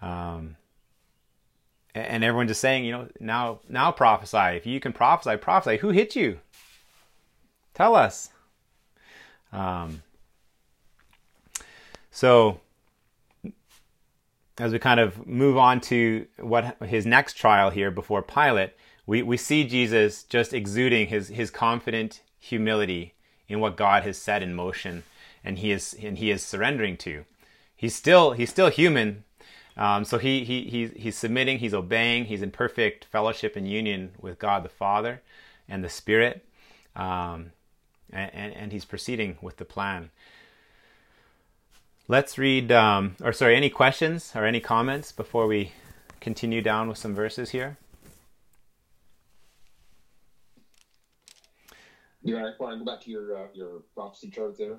[0.00, 0.56] Um,
[1.98, 4.56] and everyone just saying, you know, now now prophesy.
[4.56, 5.78] If you can prophesy, prophesy.
[5.78, 6.38] Who hit you?
[7.74, 8.30] Tell us.
[9.52, 10.02] Um,
[12.10, 12.60] so,
[14.58, 18.72] as we kind of move on to what his next trial here before Pilate,
[19.06, 23.14] we, we see Jesus just exuding his his confident humility
[23.48, 25.04] in what God has set in motion,
[25.44, 27.24] and he is and he is surrendering to.
[27.74, 29.24] He's still he's still human,
[29.78, 34.10] um, so he, he, he's, he's submitting, he's obeying, he's in perfect fellowship and union
[34.20, 35.22] with God the Father
[35.68, 36.44] and the Spirit,
[36.96, 37.52] um,
[38.12, 40.10] and, and, and, he's proceeding with the plan.
[42.08, 45.72] Let's read, um, or sorry, any questions or any comments before we
[46.20, 47.76] continue down with some verses here?
[52.22, 54.78] You want to go back to your uh, your prophecy chart there?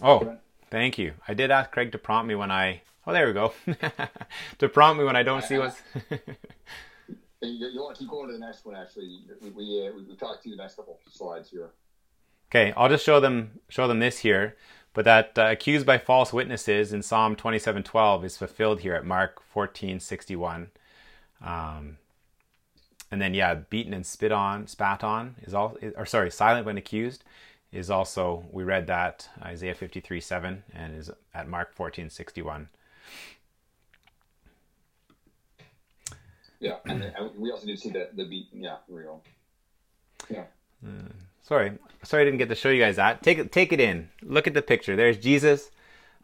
[0.00, 0.38] Oh,
[0.70, 1.14] thank you.
[1.26, 3.52] I did ask Craig to prompt me when I Oh, there we go.
[4.58, 5.80] to prompt me when I don't see what's.
[7.40, 9.20] you, you want to keep going to the next one, actually.
[9.40, 11.70] We, we, uh, we, we talked through the next couple slides here.
[12.50, 14.56] Okay, I'll just show them show them this here.
[14.92, 19.42] But that uh, accused by false witnesses in Psalm 27:12 is fulfilled here at Mark
[19.54, 20.68] 14:61.
[21.44, 21.98] Um,
[23.10, 26.78] and then yeah, beaten and spit on, spat on is all or sorry, silent when
[26.78, 27.24] accused
[27.72, 32.68] is also we read that Isaiah 53:7 and is at Mark 14:61.
[36.60, 38.48] Yeah, and then, we also did see the the beat.
[38.52, 39.22] Yeah, real.
[40.30, 40.44] Yeah.
[40.84, 43.22] Uh, sorry, sorry, I didn't get to show you guys that.
[43.22, 44.08] Take it, take it in.
[44.22, 44.96] Look at the picture.
[44.96, 45.70] There's Jesus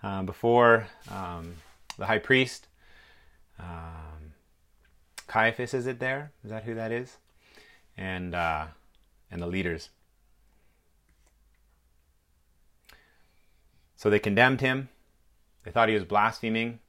[0.02, 1.54] uh, before um,
[1.98, 2.68] the high priest.
[3.58, 4.34] Um,
[5.26, 6.32] Caiaphas is it there?
[6.44, 7.16] Is that who that is?
[7.96, 8.66] And uh,
[9.30, 9.90] and the leaders.
[13.96, 14.88] So they condemned him.
[15.64, 16.80] They thought he was blaspheming.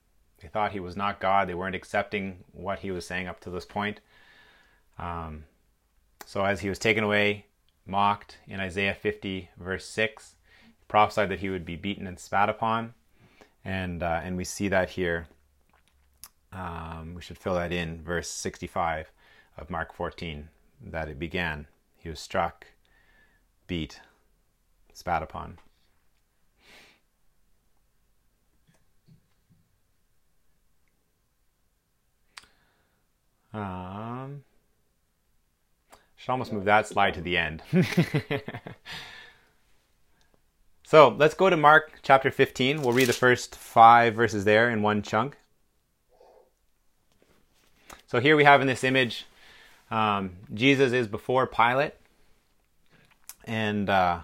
[0.44, 1.48] They thought he was not God.
[1.48, 4.02] They weren't accepting what he was saying up to this point.
[5.00, 5.46] Um,
[6.26, 7.46] so as he was taken away,
[7.86, 10.36] mocked in Isaiah 50, verse 6.
[10.62, 12.94] He prophesied that he would be beaten and spat upon.
[13.64, 15.28] And, uh, and we see that here.
[16.52, 19.12] Um, we should fill that in, verse 65
[19.58, 20.50] of Mark 14,
[20.88, 21.68] that it began.
[21.96, 22.68] He was struck,
[23.66, 24.02] beat,
[24.92, 25.58] spat upon.
[33.54, 34.44] Um,
[36.16, 37.62] should almost move that slide to the end.
[40.84, 42.82] so let's go to Mark chapter 15.
[42.82, 45.38] We'll read the first five verses there in one chunk.
[48.08, 49.26] So here we have in this image,
[49.92, 51.94] um, Jesus is before Pilate.
[53.46, 54.22] And uh,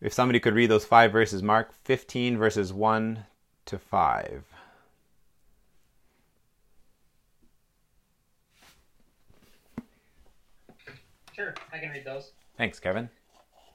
[0.00, 3.24] if somebody could read those five verses, Mark 15, verses 1
[3.66, 4.51] to 5.
[11.34, 12.32] Sure, I can read those.
[12.58, 13.08] Thanks, Kevin.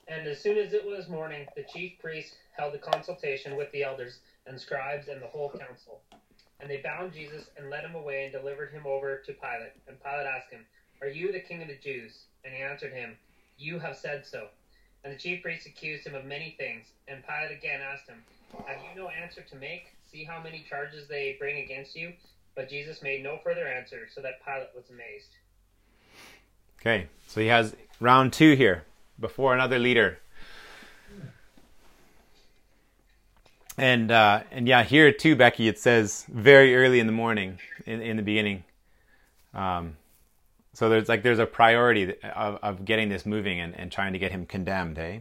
[0.08, 3.84] And as soon as it was morning, the chief priests held a consultation with the
[3.84, 6.02] elders and scribes and the whole council.
[6.60, 9.74] And they bound Jesus and led him away and delivered him over to Pilate.
[9.88, 10.66] And Pilate asked him,
[11.02, 12.26] Are you the king of the Jews?
[12.46, 13.18] And he answered him,
[13.58, 14.48] You have said so.
[15.04, 16.88] And the chief priests accused him of many things.
[17.08, 18.24] And Pilate again asked him,
[18.66, 19.94] Have you no answer to make?
[20.10, 22.14] See how many charges they bring against you?
[22.56, 25.36] But Jesus made no further answer, so that Pilate was amazed.
[26.88, 28.86] Okay, so he has round two here
[29.20, 30.20] before another leader.
[33.78, 38.02] And uh, and yeah, here too, Becky, it says very early in the morning, in,
[38.02, 38.64] in the beginning.
[39.54, 39.98] Um,
[40.72, 44.20] so there's like there's a priority of, of getting this moving and, and trying to
[44.20, 45.20] get him condemned, eh?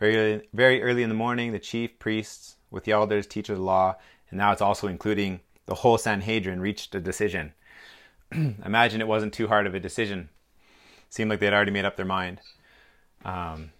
[0.00, 3.60] Very early, very early in the morning, the chief priests with the elders, teachers of
[3.60, 3.96] the law,
[4.28, 7.54] and now it's also including the whole Sanhedrin reached a decision.
[8.32, 10.28] Imagine it wasn't too hard of a decision
[11.10, 12.40] seemed like they'd already made up their mind.
[13.24, 13.72] Um,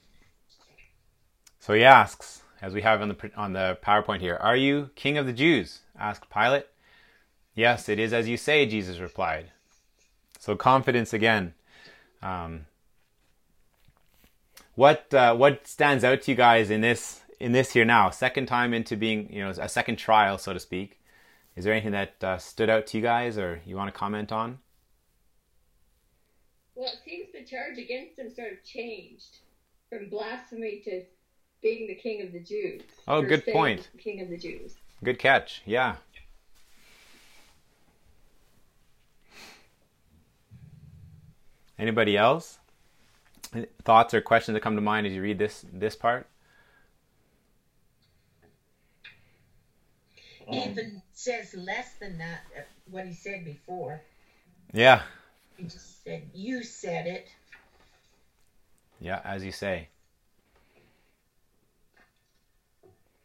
[1.59, 5.17] so he asks, as we have on the on the PowerPoint here, "Are you King
[5.17, 6.67] of the Jews?" asked Pilate.
[7.55, 9.51] "Yes, it is as you say," Jesus replied.
[10.39, 11.55] So confidence again.
[12.23, 12.67] Um,
[14.75, 18.11] what uh, what stands out to you guys in this in this here now?
[18.11, 20.99] Second time into being you know a second trial, so to speak.
[21.57, 24.33] Is there anything that uh, stood out to you guys, or you want to comment
[24.33, 24.59] on?
[26.81, 29.41] Well, it seems the charge against him sort of changed
[29.91, 31.03] from blasphemy to
[31.61, 32.81] being the king of the Jews.
[33.07, 33.91] Oh, good point.
[33.99, 34.77] King of the Jews.
[35.05, 35.61] Good catch.
[35.67, 35.97] Yeah.
[41.79, 42.59] Anybody else?
[43.85, 46.29] Thoughts or questions that come to mind as you read this this part?
[50.51, 52.41] Even says less than that.
[52.57, 54.01] Uh, what he said before.
[54.73, 55.03] Yeah,
[55.61, 57.29] he just said, You said it.
[59.01, 59.89] Yeah, as you say.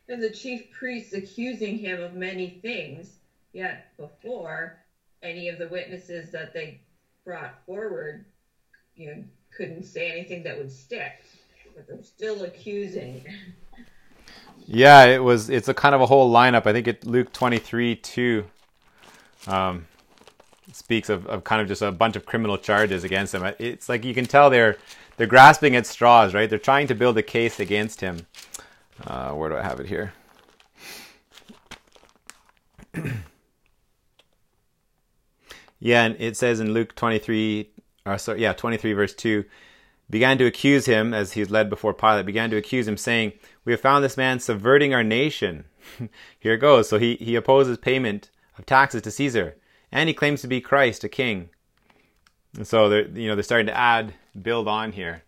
[0.08, 3.14] And the chief priests accusing him of many things,
[3.54, 4.78] yet before
[5.24, 6.80] any of the witnesses that they
[7.26, 8.26] brought forward,
[8.96, 9.24] you know,
[9.56, 11.24] couldn't say anything that would stick.
[11.76, 13.26] But they're still accusing.
[14.68, 15.50] Yeah, it was.
[15.50, 16.66] It's a kind of a whole lineup.
[16.66, 18.46] I think it Luke twenty three two.
[19.46, 19.86] Um,
[20.76, 23.43] speaks of, of kind of just a bunch of criminal charges against him.
[23.59, 24.78] It's like you can tell they're
[25.17, 26.49] they're grasping at straws, right?
[26.49, 28.28] They're trying to build a case against him.
[29.05, 30.11] Uh, where do I have it here?
[35.80, 37.69] yeah, and it says in Luke 23,
[38.05, 39.45] or sorry, yeah, 23 verse 2,
[40.09, 43.32] began to accuse him as he was led before Pilate, began to accuse him, saying,
[43.63, 45.63] We have found this man subverting our nation.
[46.39, 46.89] here it goes.
[46.89, 49.55] So he, he opposes payment of taxes to Caesar
[49.92, 51.50] and he claims to be Christ, a king.
[52.56, 55.24] And so they're you know they're starting to add, build on here.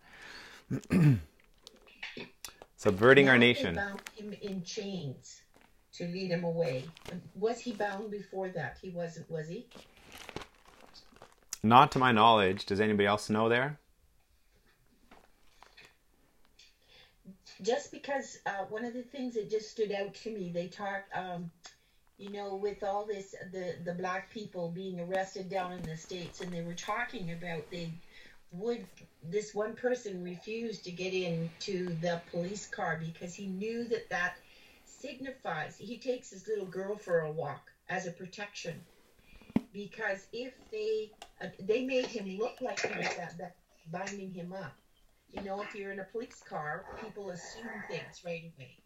[2.76, 3.74] subverting Now our they nation.
[3.74, 5.42] bound him in chains
[5.94, 6.84] to lead him away.
[7.34, 8.78] Was he bound before that?
[8.80, 9.66] He wasn't, was he?
[11.62, 12.66] Not to my knowledge.
[12.66, 13.78] Does anybody else know there?
[17.62, 21.14] just because uh, one of the things that just stood out to me, they talked,
[21.16, 21.50] um,
[22.18, 26.40] you know, with all this, the the black people being arrested down in the states,
[26.40, 27.92] and they were talking about they
[28.50, 28.86] would
[29.22, 34.34] this one person refused to get into the police car because he knew that that
[34.84, 38.80] signifies he takes his little girl for a walk as a protection
[39.72, 41.10] because if they
[41.42, 43.54] uh, they made him look like he was that, that
[43.92, 44.74] binding him up
[45.32, 48.78] you know, if you're in a police car, people assume things right away.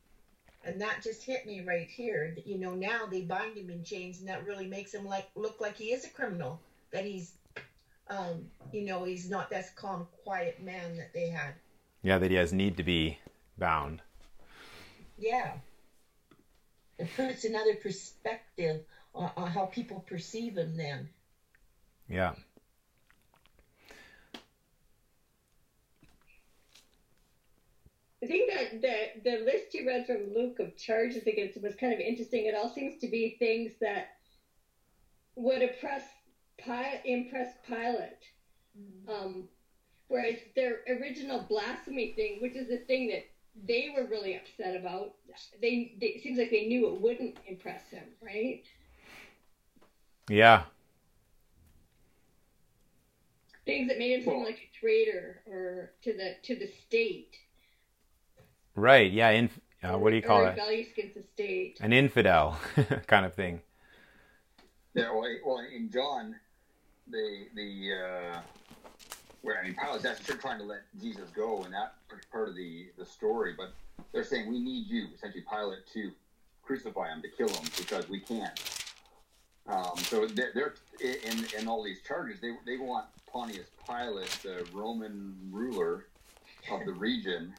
[0.65, 2.33] And that just hit me right here.
[2.37, 5.29] that, You know, now they bind him in chains, and that really makes him like
[5.35, 6.61] look like he is a criminal.
[6.93, 7.33] That he's,
[8.09, 11.55] um, you know, he's not that calm, quiet man that they had.
[12.03, 13.19] Yeah, that he has need to be
[13.59, 14.03] bound.
[15.19, 15.53] Yeah.
[16.99, 18.83] It puts another perspective
[19.15, 20.77] on, on how people perceive him.
[20.77, 21.09] Then.
[22.09, 22.35] Yeah.
[28.23, 31.75] I think that the the list you read from Luke of charges against him was
[31.75, 32.47] kind of interesting.
[32.47, 34.05] It all seems to be things that
[35.35, 36.05] would oppress
[36.59, 38.13] Pi- impress Pilate.
[39.09, 39.49] Um,
[40.09, 43.25] whereas their original blasphemy thing, which is the thing that
[43.67, 45.15] they were really upset about,
[45.61, 48.63] they, they it seems like they knew it wouldn't impress him, right?
[50.29, 50.63] Yeah.
[53.67, 57.37] Things that made him seem Well- like a traitor or to the to the state.
[58.75, 59.13] Right.
[59.13, 59.31] Yeah.
[59.31, 59.51] In,
[59.83, 60.51] uh, what do you call it?
[60.51, 61.79] rebellious against the state.
[61.81, 62.59] An infidel
[63.07, 63.61] kind of thing.
[64.95, 66.37] Yeah, well, well, in John,
[67.11, 68.41] the the uh,
[69.41, 71.95] where I mean, Pilate's actually trying to let Jesus go, and that
[72.31, 73.55] part of the the story.
[73.57, 73.73] But
[74.13, 76.13] they're saying we need you, essentially, Pilate, to
[76.63, 78.61] crucify him, to kill him, because we can't.
[79.67, 82.41] Um, so they're, they're in in all these charges.
[82.41, 86.07] They they want Pontius Pilate, the Roman ruler
[86.71, 87.55] of the region,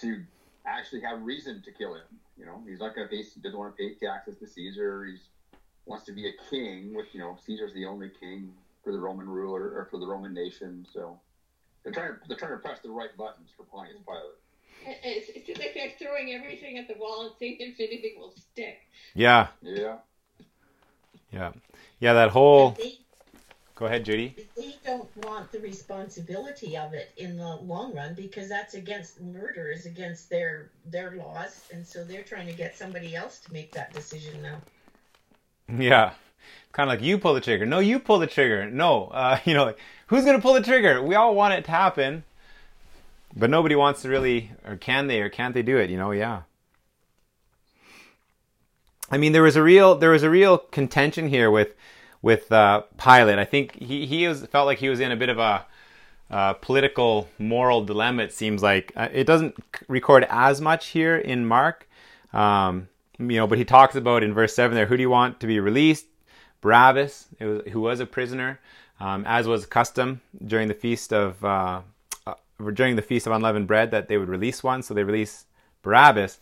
[0.00, 0.22] to
[0.66, 2.02] actually have reason to kill him.
[2.38, 3.22] You know, he's not going to pay.
[3.22, 5.04] He doesn't want to pay taxes to Caesar.
[5.04, 5.20] He's
[5.86, 8.52] wants to be a king, which you know Caesar's the only king
[8.84, 10.86] for the Roman ruler or for the Roman nation.
[10.92, 11.18] So
[11.82, 14.10] they're trying to they're trying to press the right buttons for Pontius mm-hmm.
[14.10, 14.24] Pilate.
[14.86, 18.14] It- It's, it's just like they're throwing everything at the wall and seeing if anything
[18.18, 18.78] will stick.
[19.14, 19.48] Yeah.
[19.60, 19.98] Yeah,
[21.30, 21.52] Yeah.
[21.98, 22.12] Yeah.
[22.14, 22.76] That whole.
[23.80, 24.36] Go ahead, Judy.
[24.58, 29.70] they don't want the responsibility of it in the long run because that's against murder
[29.70, 33.72] is against their their laws, and so they're trying to get somebody else to make
[33.72, 34.58] that decision now.
[35.78, 36.12] Yeah.
[36.72, 37.64] Kind of like you pull the trigger.
[37.64, 38.70] No, you pull the trigger.
[38.70, 39.78] No, uh, you know, like,
[40.08, 41.02] who's going to pull the trigger?
[41.02, 42.24] We all want it to happen,
[43.34, 45.88] but nobody wants to really, or can they, or can't they do it?
[45.88, 46.42] You know, yeah.
[49.10, 51.74] I mean, there was a real, there was a real contention here with,
[52.22, 53.38] with uh, Pilate.
[53.38, 55.66] I think he he was felt like he was in a bit of a
[56.30, 58.22] uh, political moral dilemma.
[58.22, 59.56] It seems like uh, it doesn't
[59.88, 61.88] record as much here in Mark.
[62.32, 65.40] Um, you know, but he talks about in verse seven there, who do you want
[65.40, 66.06] to be released?
[66.60, 68.60] Barabbas, was, who was a prisoner,
[69.00, 71.80] um, as was custom during the feast of uh,
[72.26, 72.34] uh,
[72.74, 74.82] during the feast of unleavened bread, that they would release one.
[74.82, 75.46] So they release
[75.82, 76.38] Barabbas.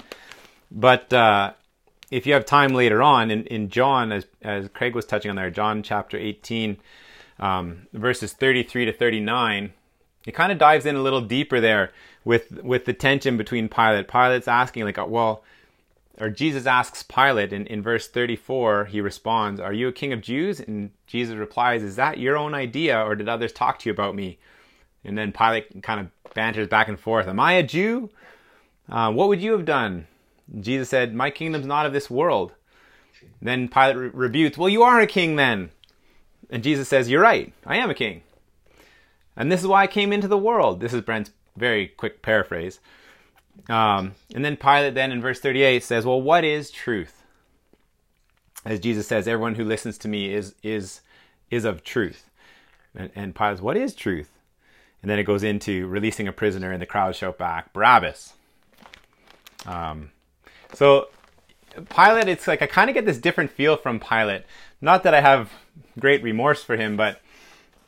[0.70, 1.52] But uh,
[2.10, 5.36] if you have time later on in, in John, as as Craig was touching on
[5.36, 6.78] there, John chapter eighteen,
[7.38, 9.72] um, verses thirty three to thirty nine,
[10.26, 11.92] it kind of dives in a little deeper there
[12.24, 14.08] with with the tension between Pilate.
[14.08, 15.42] Pilate's asking like, well
[16.20, 20.20] or Jesus asks Pilate in, in verse 34, he responds, Are you a king of
[20.20, 20.58] Jews?
[20.60, 24.16] And Jesus replies, Is that your own idea, or did others talk to you about
[24.16, 24.38] me?
[25.04, 28.10] And then Pilate kind of banters back and forth, Am I a Jew?
[28.88, 30.06] Uh, what would you have done?
[30.60, 32.52] Jesus said, My kingdom's not of this world.
[33.40, 35.70] Then Pilate re- rebukes, Well, you are a king then.
[36.50, 38.22] And Jesus says, You're right, I am a king.
[39.36, 40.80] And this is why I came into the world.
[40.80, 42.80] This is Brent's very quick paraphrase.
[43.68, 47.22] Um, and then Pilate then in verse 38 says, Well, what is truth?
[48.64, 51.00] As Jesus says, everyone who listens to me is is
[51.50, 52.30] is of truth.
[52.94, 54.30] And, and Pilate's, what is truth?
[55.00, 58.32] And then it goes into releasing a prisoner, and the crowd shout back, Barabbas.
[59.64, 60.10] Um,
[60.74, 61.08] so
[61.88, 64.44] Pilate, it's like I kind of get this different feel from Pilate.
[64.80, 65.52] Not that I have
[65.98, 67.20] great remorse for him, but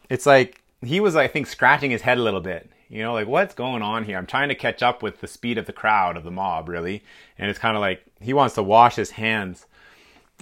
[0.09, 2.71] it's like he was, I think, scratching his head a little bit.
[2.89, 4.19] You know, like what's going on here?
[4.19, 7.05] I'm trying to catch up with the speed of the crowd of the mob, really,
[7.39, 9.67] and it's kind of like he wants to wash his hands,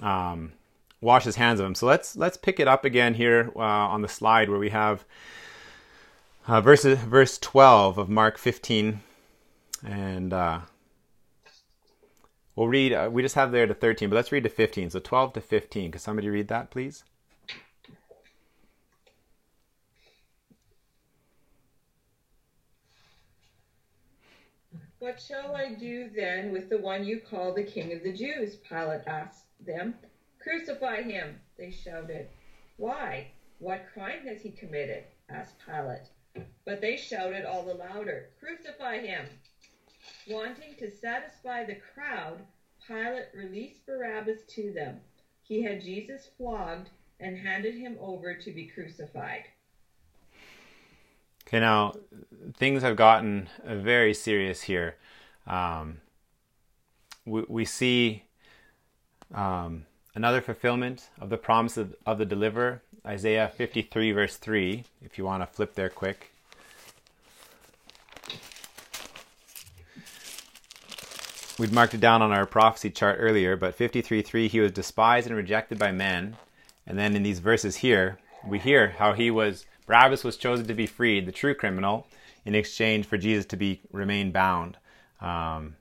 [0.01, 0.53] um,
[0.99, 1.75] wash his hands of him.
[1.75, 5.05] So let's let's pick it up again here uh, on the slide where we have
[6.47, 9.01] uh, verse verse 12 of Mark 15,
[9.85, 10.61] And uh,
[12.59, 14.89] we'll read, uh, we just have there to 13, but let's read to 15.
[14.89, 15.91] So 12 to 15.
[15.91, 17.05] Could somebody read that, please?
[24.99, 28.57] What shall I do then with the one you call the King of the Jews?
[28.57, 29.95] Pilate asked them.
[30.43, 32.27] Crucify him, they shouted.
[32.75, 33.27] Why?
[33.59, 35.05] What crime has he committed?
[35.29, 36.09] asked Pilate.
[36.65, 39.25] But they shouted all the louder, Crucify him!
[40.29, 42.39] Wanting to satisfy the crowd,
[42.87, 44.99] Pilate released Barabbas to them.
[45.41, 46.89] He had Jesus flogged
[47.19, 49.43] and handed him over to be crucified.
[51.47, 51.93] Okay, now
[52.55, 54.95] things have gotten very serious here.
[55.47, 56.01] Um,
[57.25, 58.23] we, we see
[59.33, 64.83] um, another fulfillment of the promise of, of the deliverer, Isaiah 53, verse 3.
[65.01, 66.33] If you want to flip there quick.
[71.59, 75.35] We'd marked it down on our prophecy chart earlier, but 53:3 he was despised and
[75.35, 76.37] rejected by men.
[76.87, 80.73] And then in these verses here, we hear how he was Barabbas was chosen to
[80.73, 82.07] be freed, the true criminal,
[82.45, 84.77] in exchange for Jesus to be remain bound.
[85.19, 85.75] Um,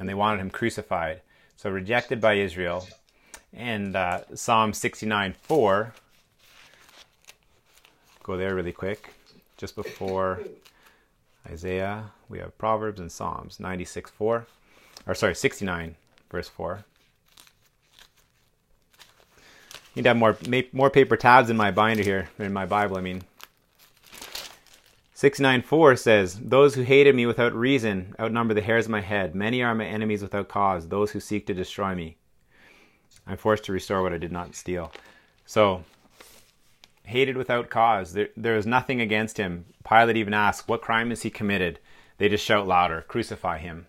[0.00, 1.20] and they wanted him crucified.
[1.56, 2.88] So rejected by Israel.
[3.52, 5.94] And uh, Psalm 69 4,
[8.24, 9.14] go there really quick.
[9.56, 10.40] Just before
[11.48, 14.46] Isaiah, we have Proverbs and Psalms 96 4
[15.10, 15.96] or sorry, 69,
[16.30, 16.84] verse 4.
[19.96, 20.38] Need to have more
[20.72, 23.22] more paper tabs in my binder here, in my Bible, I mean.
[25.14, 29.34] 694 says, Those who hated me without reason outnumber the hairs of my head.
[29.34, 32.16] Many are my enemies without cause, those who seek to destroy me.
[33.26, 34.92] I'm forced to restore what I did not steal.
[35.44, 35.82] So,
[37.02, 38.12] hated without cause.
[38.12, 39.64] There, there is nothing against him.
[39.86, 41.80] Pilate even asks, What crime has he committed?
[42.18, 43.86] They just shout louder, Crucify him.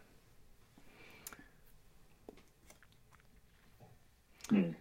[4.52, 4.72] Hmm.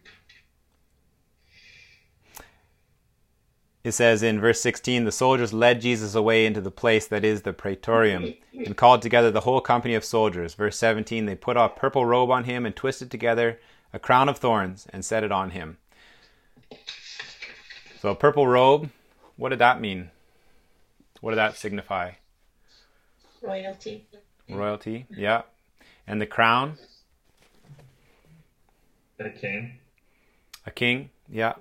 [3.83, 7.43] It says in verse 16 the soldiers led Jesus away into the place that is
[7.43, 10.55] the praetorium and called together the whole company of soldiers.
[10.55, 13.59] Verse 17 they put a purple robe on him and twisted together
[13.93, 15.79] a crown of thorns and set it on him.
[18.01, 18.91] So, a purple robe,
[19.37, 20.11] what did that mean?
[21.21, 22.13] What did that signify?
[23.43, 24.05] Royalty.
[24.49, 25.43] Royalty, yeah.
[26.07, 26.77] And the crown?
[29.21, 29.79] The king.
[30.65, 31.55] A king, yeah.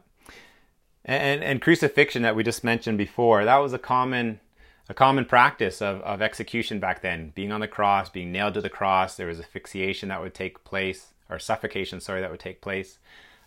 [1.03, 4.39] And, and crucifixion that we just mentioned before, that was a common
[4.87, 7.31] a common practice of, of execution back then.
[7.35, 10.63] Being on the cross, being nailed to the cross, there was asphyxiation that would take
[10.63, 12.97] place, or suffocation, sorry, that would take place.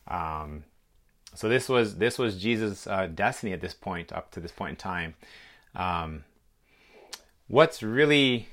[0.07, 0.65] Um,
[1.35, 4.71] so this was this was Jesus' uh, destiny at this point, up to this point
[4.71, 5.15] in time.
[5.75, 6.25] Um,
[7.49, 8.49] what's really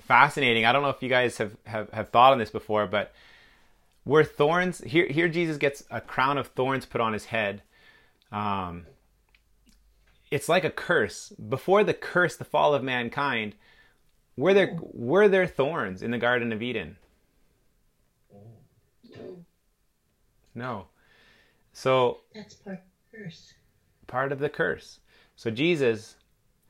[0.00, 3.12] fascinating, I don't know if you guys have, have, have thought on this before, but
[4.06, 7.62] where thorns here here Jesus gets a crown of thorns put on his head.
[8.30, 8.86] Um,
[10.30, 11.30] it's like a curse.
[11.30, 13.56] Before the curse, the fall of mankind,
[14.36, 16.96] were there were there thorns in the Garden of Eden?
[20.54, 20.86] No.
[21.72, 22.82] So That's part of
[23.12, 23.54] the curse.
[24.06, 25.00] part of the curse.
[25.34, 26.14] So Jesus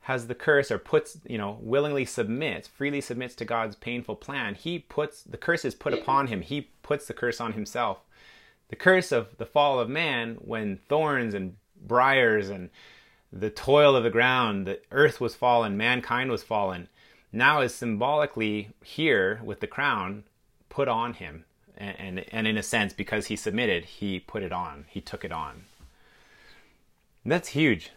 [0.07, 4.55] has the curse or puts, you know, willingly submits, freely submits to God's painful plan.
[4.55, 6.39] He puts the curse is put upon him.
[6.39, 7.97] He puts the curse on himself.
[8.69, 12.69] The curse of the fall of man when thorns and briars and
[13.33, 16.87] the toil of the ground, the earth was fallen, mankind was fallen,
[17.33, 20.23] now is symbolically here with the crown
[20.69, 21.43] put on him.
[21.77, 24.85] And, and, and in a sense, because he submitted, he put it on.
[24.87, 25.65] He took it on.
[27.25, 27.91] That's huge.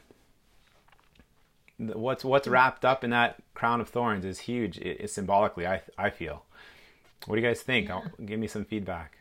[1.81, 4.77] What's what's wrapped up in that crown of thorns is huge.
[4.79, 6.45] It, it's symbolically, I I feel.
[7.27, 7.91] What do you guys think?
[7.91, 9.19] I'll, give me some feedback.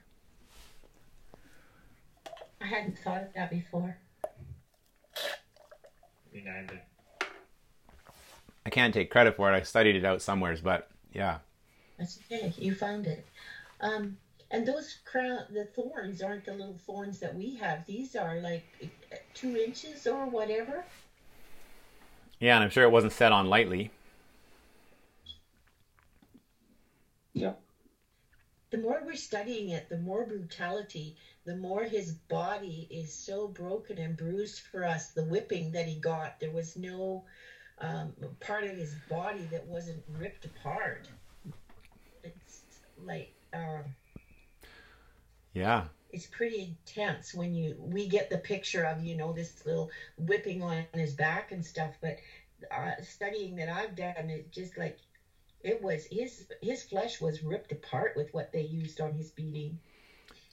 [2.61, 3.97] I hadn't thought of that before.
[6.33, 6.81] Me neither.
[8.65, 9.55] I can't take credit for it.
[9.55, 11.39] I studied it out somewheres, but yeah.
[11.97, 12.53] That's okay.
[12.57, 13.25] You found it.
[13.81, 14.17] Um,
[14.51, 17.85] and those crown, the thorns aren't the little thorns that we have.
[17.85, 18.65] These are like
[19.33, 20.83] two inches or whatever.
[22.39, 23.91] Yeah, and I'm sure it wasn't set on lightly.
[27.33, 27.53] Yeah.
[28.71, 33.97] The more we're studying it, the more brutality, the more his body is so broken
[33.97, 35.09] and bruised for us.
[35.09, 37.23] The whipping that he got, there was no
[37.79, 41.09] um, part of his body that wasn't ripped apart.
[42.23, 42.61] It's
[43.03, 43.83] like um,
[45.53, 45.85] Yeah.
[46.11, 50.61] It's pretty intense when you we get the picture of you know this little whipping
[50.61, 51.91] on his back and stuff.
[52.01, 52.17] But
[52.75, 54.99] uh, studying that I've done, it just like
[55.61, 59.79] It was his his flesh was ripped apart with what they used on his beating.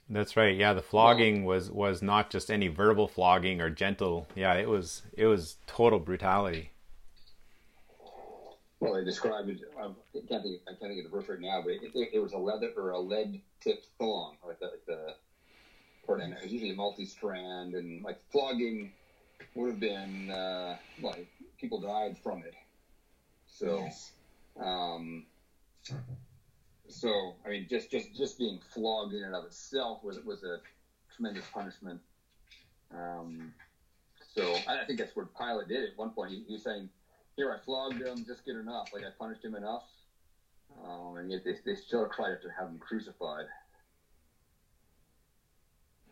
[0.08, 0.56] That's right.
[0.56, 4.26] Yeah, the flogging was was not just any verbal flogging or gentle.
[4.34, 6.70] Yeah, it was it was total brutality.
[8.78, 9.60] Well, they described it.
[9.78, 9.88] I
[10.28, 10.60] can't think.
[10.68, 12.70] I can't think of the verse right now, but it, it, it was a leather
[12.76, 15.14] or a lead-tipped thong, like the, like the
[16.08, 18.90] and it was usually multi-strand, and like flogging
[19.54, 21.28] would have been uh, like
[21.58, 22.54] people died from it.
[23.46, 24.12] So, Yes.
[24.58, 25.24] um,
[26.88, 30.58] so I mean, just just just being flogged in and of itself was was a
[31.14, 32.00] tremendous punishment.
[32.94, 33.52] Um,
[34.34, 36.30] so I, I think that's what Pilate did at one point.
[36.32, 36.88] He, he was saying,
[37.36, 38.88] "Here, I flogged him just good enough.
[38.92, 39.82] Like I punished him enough."
[40.84, 43.46] Um, and yet they, they still tried to have him crucified.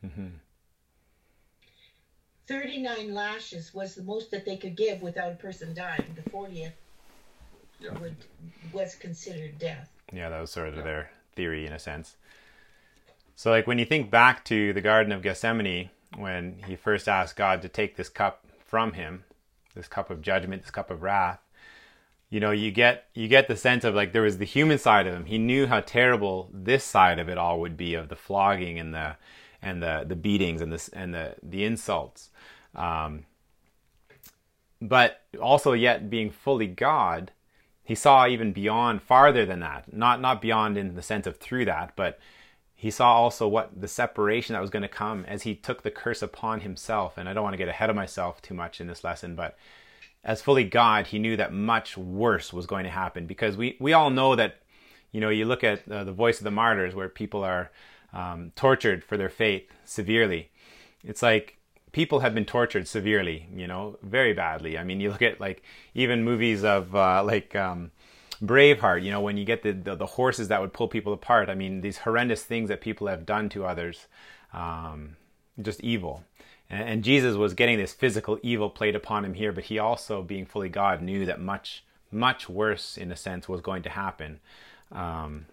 [0.08, 0.28] Hmm
[2.46, 6.14] 39 lashes was the most that they could give without a person dying.
[6.14, 6.72] The 40th
[7.80, 7.92] Yeah.
[7.98, 8.16] would,
[8.72, 9.88] was considered death.
[10.12, 10.82] Yeah, that was sort of Yeah.
[10.82, 12.16] their theory in a sense.
[13.34, 17.36] So, like when you think back to the Garden of Gethsemane, when he first asked
[17.36, 19.24] God to take this cup from him,
[19.74, 21.40] this cup of judgment, this cup of wrath,
[22.30, 25.06] you know, you get you get the sense of like there was the human side
[25.06, 25.24] of him.
[25.24, 28.94] He knew how terrible this side of it all would be of the flogging and
[28.94, 29.16] the
[29.64, 32.30] and the the beatings and this and the the insults.
[32.74, 33.24] Um,
[34.80, 37.32] but also yet being fully God,
[37.82, 39.92] he saw even beyond farther than that.
[39.92, 42.20] Not not beyond in the sense of through that but
[42.76, 45.90] he saw also what the separation that was going to come as he took the
[45.90, 47.16] curse upon himself.
[47.16, 49.56] And i don't want to get ahead of myself too much in this lesson but
[50.22, 53.26] as fully god he knew that much worse was going to happen.
[53.26, 54.56] Because we we all know that
[55.12, 57.70] you know you look at uh, the voice of the martyrs where people are
[58.14, 60.48] um, tortured for their faith severely
[61.06, 61.58] it's like
[61.92, 64.78] people have been tortured severely, you know, very badly.
[64.78, 65.62] I mean, you look at like
[65.94, 67.92] even movies of uh, like um,
[68.42, 71.48] Braveheart, you know, when you get the, the, the horses that would pull people apart.
[71.48, 74.06] I mean, these horrendous things that people have done to others,
[74.52, 75.16] um,
[75.60, 76.24] just evil.
[76.70, 80.22] And, and Jesus was getting this physical evil played upon him here, but he also,
[80.22, 84.40] being fully God, knew that much, much worse in a sense was going to happen.
[84.90, 85.46] Um,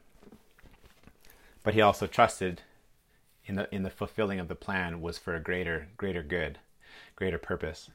[1.63, 2.61] but he also trusted
[3.45, 6.59] in the in the fulfilling of the plan was for a greater greater good,
[7.15, 7.89] greater purpose.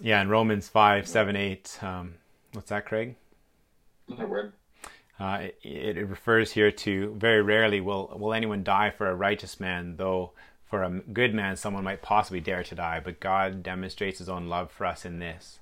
[0.00, 1.78] Yeah, in Romans five, seven, eight.
[1.82, 2.14] Um,
[2.52, 3.16] what's that, Craig?
[4.06, 4.54] Where-
[5.20, 9.60] Uh, it, it refers here to very rarely will will anyone die for a righteous
[9.60, 10.32] man, though
[10.64, 12.98] for a good man someone might possibly dare to die.
[12.98, 15.60] But God demonstrates His own love for us in this,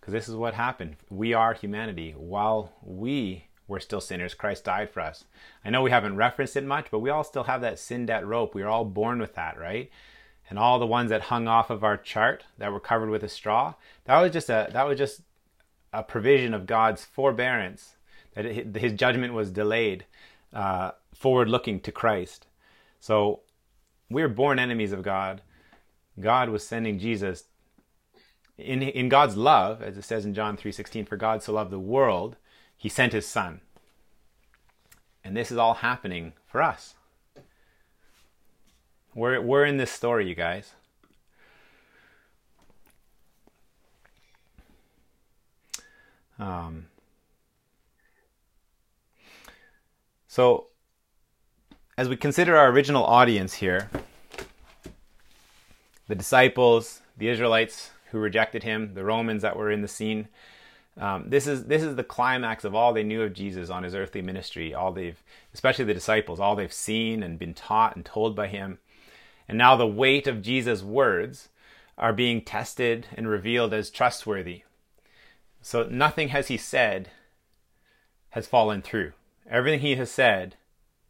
[0.00, 0.96] because this is what happened.
[1.10, 2.12] We are humanity.
[2.16, 5.24] While we were still sinners, Christ died for us.
[5.64, 8.26] I know we haven't referenced it much, but we all still have that sin debt
[8.26, 8.54] rope.
[8.54, 9.90] We are all born with that, right?
[10.50, 13.28] And all the ones that hung off of our chart that were covered with a
[13.28, 15.22] straw, that was just a that was just
[15.92, 17.96] a provision of God's forbearance
[18.34, 18.44] that
[18.76, 20.04] his judgment was delayed,
[20.52, 22.46] uh, forward looking to Christ.
[23.00, 23.40] So
[24.10, 25.40] we're born enemies of God.
[26.20, 27.44] God was sending Jesus
[28.58, 31.06] in in God's love, as it says in John three sixteen.
[31.06, 32.36] For God so loved the world,
[32.76, 33.60] He sent His Son.
[35.22, 36.94] And this is all happening for us.
[39.14, 40.74] We're we're in this story, you guys.
[46.38, 46.86] Um,
[50.26, 50.66] so,
[51.96, 53.88] as we consider our original audience here,
[56.08, 60.28] the disciples, the Israelites who rejected him, the Romans that were in the scene,
[60.96, 63.94] um, this is this is the climax of all they knew of Jesus on his
[63.94, 64.72] earthly ministry.
[64.72, 65.20] All they've,
[65.52, 68.78] especially the disciples, all they've seen and been taught and told by him,
[69.48, 71.48] and now the weight of Jesus' words
[71.98, 74.62] are being tested and revealed as trustworthy.
[75.60, 77.10] So nothing has he said
[78.30, 79.12] has fallen through.
[79.48, 80.56] Everything he has said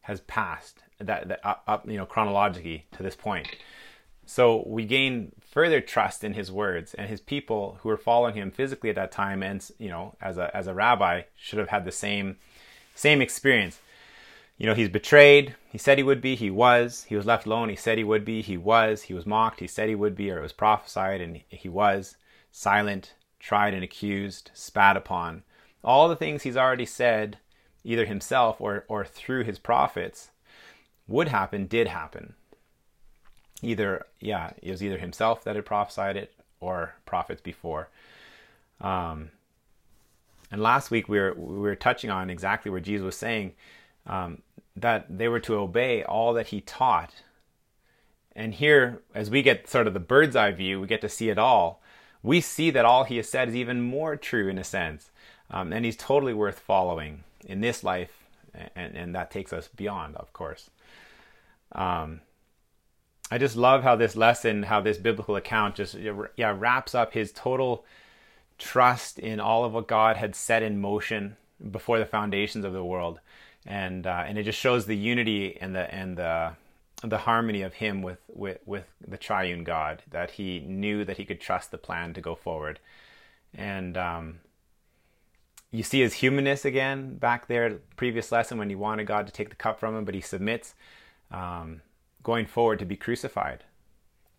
[0.02, 3.48] has passed that, that up, up, you know chronologically to this point.
[4.26, 8.50] So we gain further trust in his words, and his people who were following him
[8.50, 11.84] physically at that time, and you know, as a as a rabbi, should have had
[11.84, 12.36] the same
[12.96, 13.78] same experience.
[14.58, 15.54] You know, he's betrayed.
[15.70, 16.34] He said he would be.
[16.34, 17.04] He was.
[17.04, 17.68] He was left alone.
[17.68, 18.42] He said he would be.
[18.42, 19.02] He was.
[19.02, 19.60] He was mocked.
[19.60, 22.16] He said he would be, or it was prophesied, and he was
[22.50, 25.44] silent, tried and accused, spat upon.
[25.84, 27.38] All the things he's already said,
[27.84, 30.30] either himself or or through his prophets,
[31.06, 32.34] would happen, did happen
[33.64, 37.88] either yeah it was either himself that had prophesied it or prophets before
[38.80, 39.30] um,
[40.50, 43.52] and last week we were we were touching on exactly where jesus was saying
[44.06, 44.42] um,
[44.76, 47.12] that they were to obey all that he taught
[48.36, 51.28] and here as we get sort of the bird's eye view we get to see
[51.28, 51.80] it all
[52.24, 55.10] we see that all he has said is even more true in a sense.
[55.50, 58.24] Um, and he's totally worth following in this life,
[58.74, 60.70] and, and that takes us beyond, of course.
[61.72, 62.22] Um,
[63.34, 65.96] I just love how this lesson, how this biblical account just
[66.36, 67.84] yeah wraps up his total
[68.58, 71.36] trust in all of what God had set in motion
[71.72, 73.18] before the foundations of the world,
[73.66, 76.52] and uh, and it just shows the unity and the and the
[77.02, 81.24] the harmony of him with, with with the triune God that he knew that he
[81.24, 82.78] could trust the plan to go forward,
[83.52, 84.38] and um,
[85.72, 87.80] you see his humanness again back there.
[87.96, 90.76] Previous lesson when he wanted God to take the cup from him, but he submits,
[91.32, 91.80] um,
[92.24, 93.62] going forward to be crucified,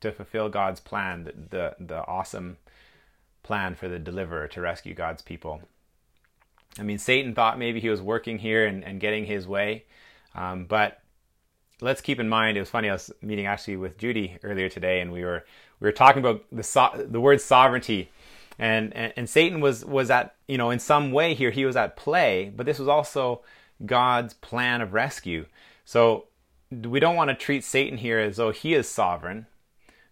[0.01, 2.57] to fulfill God's plan, the, the the awesome
[3.43, 5.61] plan for the deliverer to rescue God's people.
[6.77, 9.85] I mean, Satan thought maybe he was working here and, and getting his way.
[10.33, 10.99] Um, but
[11.79, 14.99] let's keep in mind, it was funny, I was meeting actually with Judy earlier today,
[14.99, 15.45] and we were
[15.79, 18.11] we were talking about the so- the word sovereignty.
[18.57, 21.75] And, and and Satan was was at you know in some way here he was
[21.75, 23.41] at play, but this was also
[23.85, 25.45] God's plan of rescue.
[25.83, 26.25] So
[26.83, 29.47] we don't want to treat Satan here as though he is sovereign.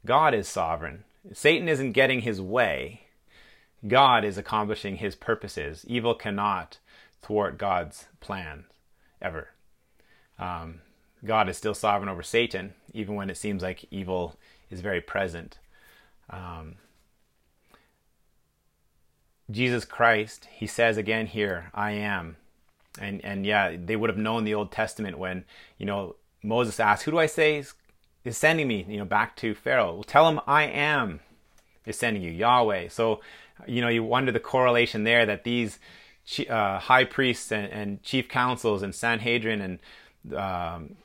[0.06, 1.04] God is sovereign.
[1.32, 3.02] Satan isn't getting his way.
[3.88, 5.86] God is accomplishing his purposes.
[5.88, 6.78] Evil cannot
[7.22, 8.66] thwart God's plan
[9.22, 9.50] ever.
[10.40, 10.82] Um,
[11.26, 14.36] God is still sovereign over Satan, even when it seems like evil
[14.70, 15.60] is very present.
[16.30, 16.76] Um,
[19.50, 22.38] Jesus Christ, he says again here, I am.
[23.00, 25.46] And and yeah, they would have known the Old Testament when,
[25.78, 27.74] you know, Moses asked, Who do I say is,
[28.24, 29.94] is sending me, you know, back to Pharaoh?
[29.94, 31.22] Well, tell him I am
[31.86, 32.90] is sending you, Yahweh.
[32.90, 33.20] So
[33.68, 35.80] you know, you wonder the correlation there that these
[36.50, 40.96] uh, high priests and, and, chief councils and Sanhedrin and um,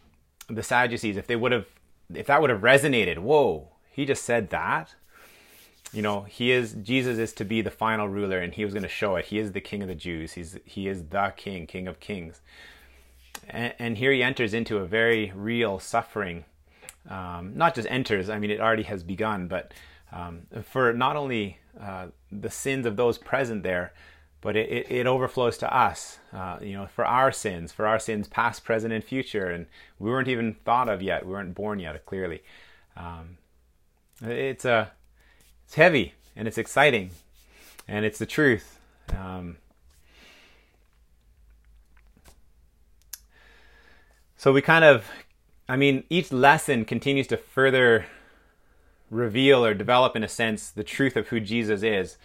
[0.49, 1.67] the Sadducees, if they would have,
[2.15, 4.95] if that would have resonated, whoa, he just said that.
[5.93, 8.83] You know, he is Jesus is to be the final ruler, and he was going
[8.83, 9.27] to show it.
[9.27, 10.33] He is the King of the Jews.
[10.33, 12.43] He's he is the King, King of Kings.
[13.51, 16.45] And, here he enters into a very real suffering.
[17.09, 18.29] Um, not just enters.
[18.29, 19.73] I mean, it already has begun, but
[20.13, 23.93] um, for not only uh, the sins of those present there,
[24.41, 27.99] but it, it, it overflows to us, uh, you know, for our sins, for our
[27.99, 29.47] sins past, present, and future.
[29.47, 29.67] And
[29.99, 31.27] we weren't even thought of yet.
[31.27, 32.43] We weren't born yet, clearly.
[32.97, 33.39] Um,
[34.23, 34.87] it's a, uh,
[35.65, 37.11] it's heavy and it's exciting
[37.87, 38.79] and it's the truth.
[39.17, 39.59] Um,
[44.39, 45.05] so we kind of,
[45.69, 48.07] I mean, each lesson continues to further
[49.11, 52.19] reveal or develop, in a sense, the truth of who Jesus is.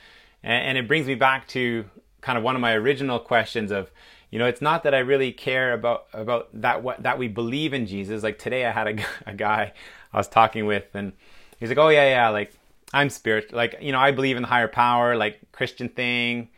[0.44, 1.86] And, and, it brings me back to
[2.22, 3.90] kind of one of my original questions of,
[4.30, 7.74] you know, it's not that I really care about about that what that we believe
[7.74, 8.22] in Jesus.
[8.22, 9.74] Like today, I had a, a guy
[10.12, 11.14] I was talking with, and
[11.60, 12.54] he's like, "Oh yeah, yeah, like
[12.94, 16.50] I'm spirit, like you know, I believe in the higher power, like Christian thing."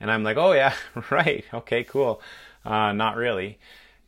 [0.00, 0.74] And I'm like, "Oh yeah,
[1.10, 2.22] right, okay, cool."
[2.64, 3.58] Uh, not really.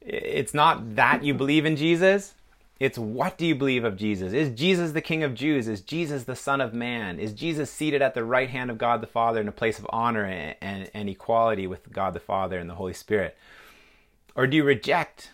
[0.00, 2.34] It's not that you believe in Jesus
[2.80, 4.32] it's what do you believe of Jesus?
[4.32, 5.68] Is Jesus the King of Jews?
[5.68, 7.20] Is Jesus the Son of Man?
[7.20, 9.86] Is Jesus seated at the right hand of God the Father in a place of
[9.90, 13.36] honor and, and, and equality with God the Father and the Holy Spirit?
[14.34, 15.30] Or do you reject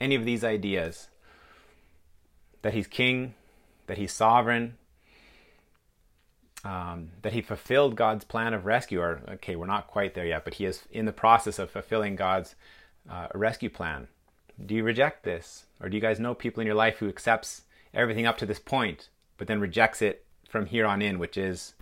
[0.00, 1.06] any of these ideas?
[2.62, 3.34] That he's king,
[3.86, 4.76] that he's sovereign,
[6.64, 9.00] um, that he fulfilled God's plan of rescue.
[9.00, 12.16] Or, okay, we're not quite there yet, but he is in the process of fulfilling
[12.16, 12.56] God's
[13.08, 14.08] uh, rescue plan.
[14.64, 15.64] Do you reject this?
[15.80, 17.62] Or do you guys know people in your life who accepts
[17.94, 21.74] everything up to this point, but then rejects it from here on in, which is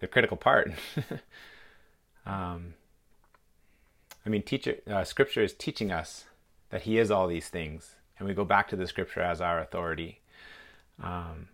[0.00, 0.72] the critical part?
[2.26, 2.74] um,
[4.26, 6.24] I mean, teacher, uh, Scripture is teaching us
[6.70, 9.60] that He is all these things, and we go back to the Scripture as our
[9.60, 10.20] authority.
[11.02, 11.48] Um,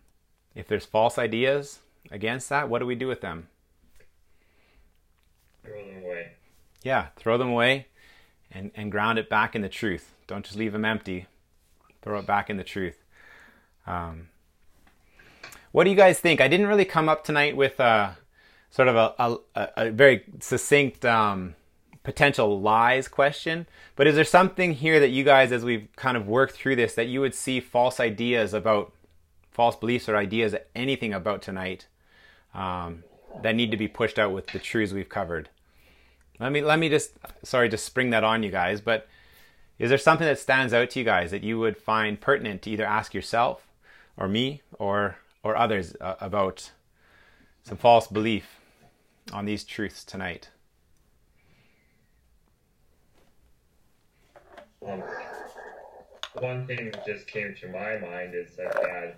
[0.54, 3.48] if there's false ideas against that, what do we do with them?
[5.64, 6.32] Throw them away.
[6.82, 7.86] Yeah, throw them away
[8.50, 10.14] and, and ground it back in the truth.
[10.26, 11.26] Don't just leave them empty.
[12.02, 13.04] Throw it back in the truth.
[13.86, 14.28] Um,
[15.72, 16.40] what do you guys think?
[16.40, 18.16] I didn't really come up tonight with a,
[18.70, 21.54] sort of a, a, a very succinct um,
[22.02, 26.26] potential lies question, but is there something here that you guys, as we've kind of
[26.26, 28.92] worked through this, that you would see false ideas about,
[29.50, 31.86] false beliefs or ideas, anything about tonight
[32.54, 33.04] um,
[33.42, 35.50] that need to be pushed out with the truths we've covered?
[36.40, 37.12] Let me let me just
[37.44, 39.06] sorry to spring that on you guys, but
[39.78, 42.70] is there something that stands out to you guys that you would find pertinent to
[42.70, 43.66] either ask yourself
[44.16, 46.70] or me or or others uh, about
[47.62, 48.58] some false belief
[49.34, 50.48] on these truths tonight?
[54.86, 55.02] Um,
[56.38, 59.14] one thing that just came to my mind is I've had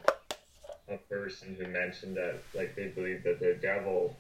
[0.89, 4.17] a person who mentioned that like they believe that the devil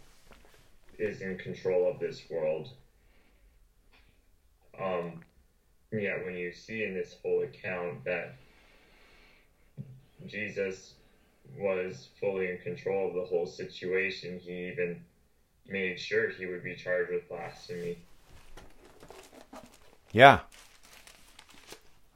[1.01, 2.69] is in control of this world.
[4.81, 5.20] Um,
[5.93, 8.35] yeah, when you see in this whole account that
[10.27, 10.95] Jesus
[11.59, 15.03] was fully in control of the whole situation, he even
[15.68, 17.99] made sure he would be charged with blasphemy.
[20.12, 20.41] Yeah.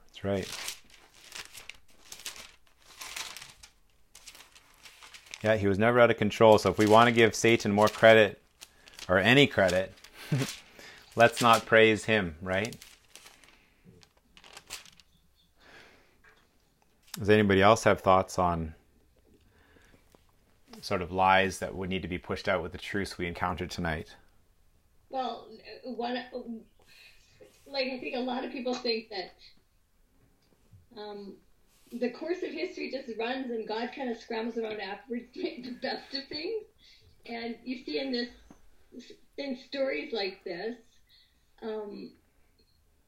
[0.07, 0.49] That's right.
[5.43, 6.59] Yeah, he was never out of control.
[6.59, 8.43] So if we want to give Satan more credit
[9.09, 9.93] or any credit,
[11.17, 12.77] let's not praise him, right?
[17.19, 18.75] Does anybody else have thoughts on
[20.83, 23.71] sort of lies that would need to be pushed out with the truths we encountered
[23.71, 24.15] tonight?
[25.09, 25.49] Well,
[25.85, 26.23] one,
[27.67, 31.37] like I think a lot of people think that um,
[31.91, 35.65] the course of history just runs and God kind of scrambles around afterwards to make
[35.65, 36.65] the best of things.
[37.25, 38.29] And you see in this,
[39.39, 40.77] in stories like this,
[41.63, 42.11] um,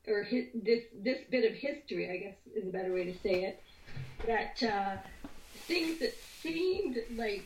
[0.06, 3.44] or his, this this bit of history, I guess is a better way to say
[3.44, 3.62] it,
[4.26, 4.96] that uh,
[5.66, 7.44] things that seemed like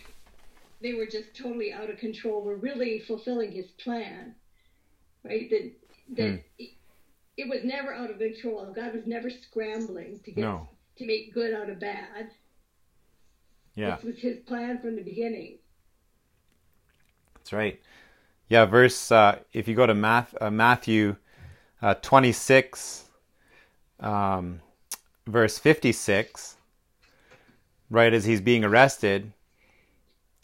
[0.81, 4.35] they were just totally out of control were really fulfilling his plan,
[5.25, 5.49] right?
[5.51, 5.73] That
[6.17, 6.37] that Hmm.
[6.59, 6.71] it,
[7.37, 8.73] it was never out of control.
[8.75, 10.69] God was never scrambling to get No.
[10.99, 12.31] to make good out of bad.
[13.75, 13.97] Yeah.
[13.97, 15.59] This was his plan from the beginning.
[17.35, 17.81] That's right.
[18.53, 21.17] Yeah, verse, uh, if you go to Math, uh, Matthew
[21.81, 23.09] uh, 26,
[23.99, 24.61] um,
[25.27, 26.59] verse 56,
[27.89, 29.33] right as he's being arrested,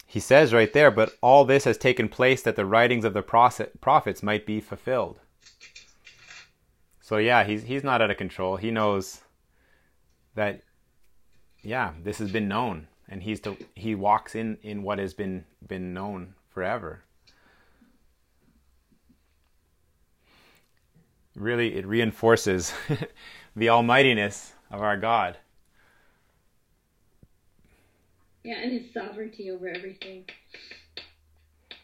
[0.07, 3.21] he says right there, but all this has taken place that the writings of the
[3.21, 5.19] prophet- prophets might be fulfilled.
[6.99, 8.57] So yeah, he's he's not out of control.
[8.57, 9.21] He knows
[10.33, 10.63] that
[11.61, 15.45] yeah, this has been known and he's to, he walks in in what has been
[15.67, 17.03] been known forever.
[21.35, 22.73] Really, it reinforces
[23.55, 25.37] the almightiness of our God.
[28.43, 30.25] Yeah, and his sovereignty over everything.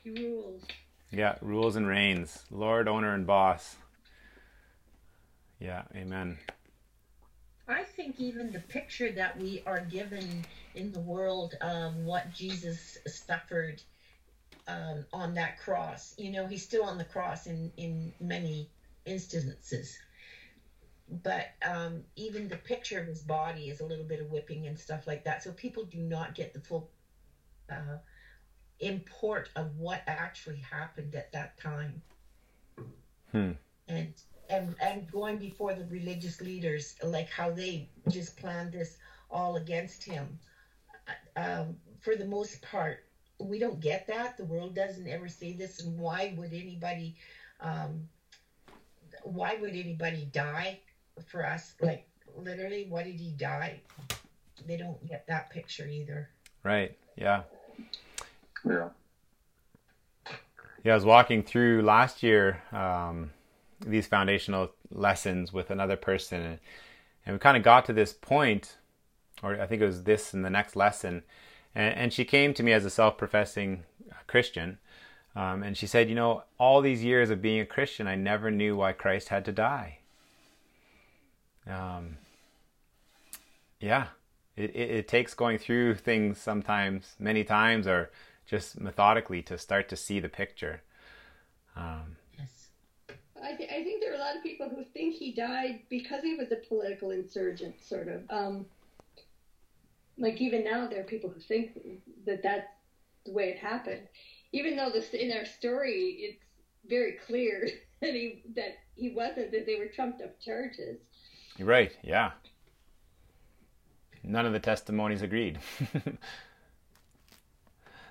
[0.03, 0.63] He rules.
[1.11, 3.75] Yeah, rules and reigns, Lord, owner, and boss.
[5.59, 6.37] Yeah, amen.
[7.67, 12.97] I think even the picture that we are given in the world of what Jesus
[13.07, 13.81] suffered
[14.67, 18.69] um, on that cross, you know, he's still on the cross in, in many
[19.06, 19.97] instances.
[21.24, 24.78] But um, even the picture of his body is a little bit of whipping and
[24.78, 25.43] stuff like that.
[25.43, 26.89] So people do not get the full
[27.70, 27.97] uh,
[28.80, 32.01] import of what actually happened at that time.
[33.32, 33.51] Hmm.
[33.88, 34.14] And
[34.49, 38.97] and and going before the religious leaders, like how they just planned this
[39.30, 40.39] all against him.
[41.36, 43.06] Um, for the most part,
[43.39, 44.38] we don't get that.
[44.38, 47.16] The world doesn't ever see this, and why would anybody?
[47.60, 48.08] Um,
[49.26, 50.80] why would anybody die
[51.26, 51.73] for us?
[51.82, 52.07] Like
[52.38, 53.82] literally, why did he die?
[54.67, 56.30] They don't get that picture either.
[56.63, 56.97] Right.
[57.15, 57.43] Yeah.
[58.63, 58.89] Yeah.
[60.84, 63.32] Yeah, I was walking through last year um,
[63.86, 66.59] these foundational lessons with another person, and,
[67.26, 68.78] and we kind of got to this point,
[69.41, 71.23] or I think it was this in the next lesson,
[71.73, 73.84] and, and she came to me as a self-professing
[74.28, 74.78] Christian,
[75.36, 78.51] um, and she said, "You know, all these years of being a Christian, I never
[78.51, 79.99] knew why Christ had to die."
[81.67, 82.17] Um,
[83.79, 84.07] yeah,
[84.55, 88.11] it, it, it takes going through things sometimes, many times, or
[88.45, 90.81] just methodically to start to see the picture.
[91.75, 92.69] Um, Yes.
[93.41, 96.21] I, th- I think there are a lot of people who think he died because
[96.23, 98.23] he was a political insurgent, sort of.
[98.29, 98.65] Um,
[100.17, 101.77] like even now, there are people who think
[102.25, 102.67] that that's
[103.25, 104.07] the way it happened,
[104.56, 106.43] even though this in our story it's
[106.88, 107.68] very clear
[108.01, 109.51] that he that he wasn't.
[109.51, 110.99] That they were trumped up charges.
[111.58, 111.91] you're right.
[112.03, 112.32] Yeah.
[114.24, 115.60] None of the testimonies agreed.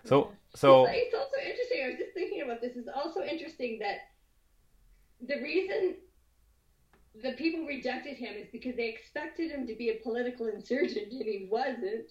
[0.05, 1.83] so, so It's also interesting.
[1.85, 2.77] I was just thinking about this.
[2.77, 3.99] It's also interesting that
[5.27, 5.97] the reason
[7.21, 11.23] the people rejected him is because they expected him to be a political insurgent and
[11.23, 12.11] he wasn't.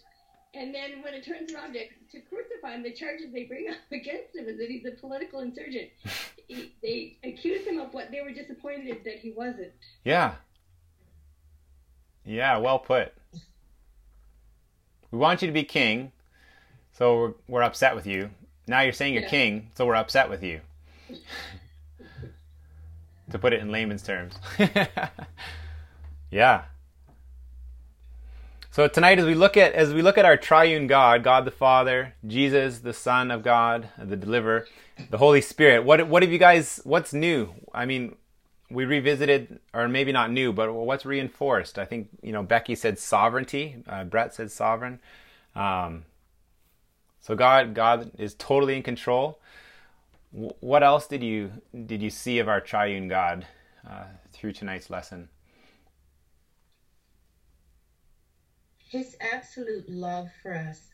[0.55, 1.79] And then when it turns around to,
[2.11, 5.39] to crucify him, the charges they bring up against him is that he's a political
[5.39, 5.89] insurgent.
[6.47, 9.71] he, they accuse him of what they were disappointed that he wasn't.
[10.03, 10.35] yeah,
[12.25, 13.13] yeah, well put.
[15.11, 16.11] We want you to be king,
[16.97, 18.29] so we're, we're upset with you.
[18.67, 19.29] Now you're saying you're Yeah.
[19.29, 20.61] king, so we're upset with you.
[23.31, 24.35] to put it in layman's terms.
[26.31, 26.63] yeah.
[28.73, 31.51] So tonight, as we look at as we look at our triune God, God the
[31.51, 34.65] Father, Jesus the Son of God, the Deliverer,
[35.11, 35.83] the Holy Spirit.
[35.83, 36.81] What what have you guys?
[36.83, 37.53] What's new?
[37.71, 38.15] I mean,
[38.71, 41.77] we revisited, or maybe not new, but what's reinforced?
[41.77, 43.75] I think you know Becky said sovereignty.
[43.87, 44.99] Uh, Brett said sovereign.
[45.55, 46.05] Um,
[47.19, 49.37] so God God is totally in control.
[50.31, 51.51] What else did you
[51.85, 53.45] did you see of our triune God
[53.87, 55.29] uh, through tonight's lesson?
[58.93, 60.91] His absolute love for us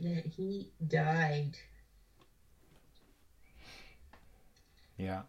[0.00, 1.56] that he died.
[4.98, 5.22] Yeah.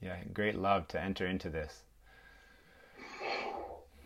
[0.00, 1.84] Yeah, great love to enter into this.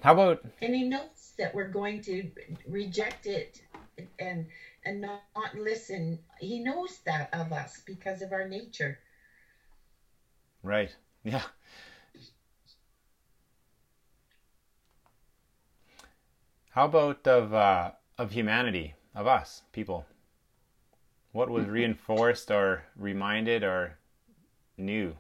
[0.01, 2.29] How about and he knows that we're going to
[2.67, 3.61] reject it
[4.19, 4.49] and
[4.85, 6.19] and not, not listen.
[6.41, 8.99] He knows that of us because of our nature.
[10.65, 10.91] Right.
[11.23, 11.43] Yeah.
[16.73, 20.07] How about of uh, of humanity, of us people?
[21.33, 23.99] What was reinforced or reminded or
[24.79, 25.15] new?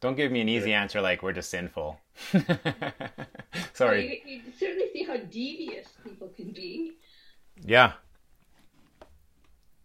[0.00, 2.00] Don't give me an easy answer like we're just sinful.
[3.74, 4.22] Sorry.
[4.26, 6.94] You, you certainly see how devious people can be.
[7.62, 7.92] Yeah.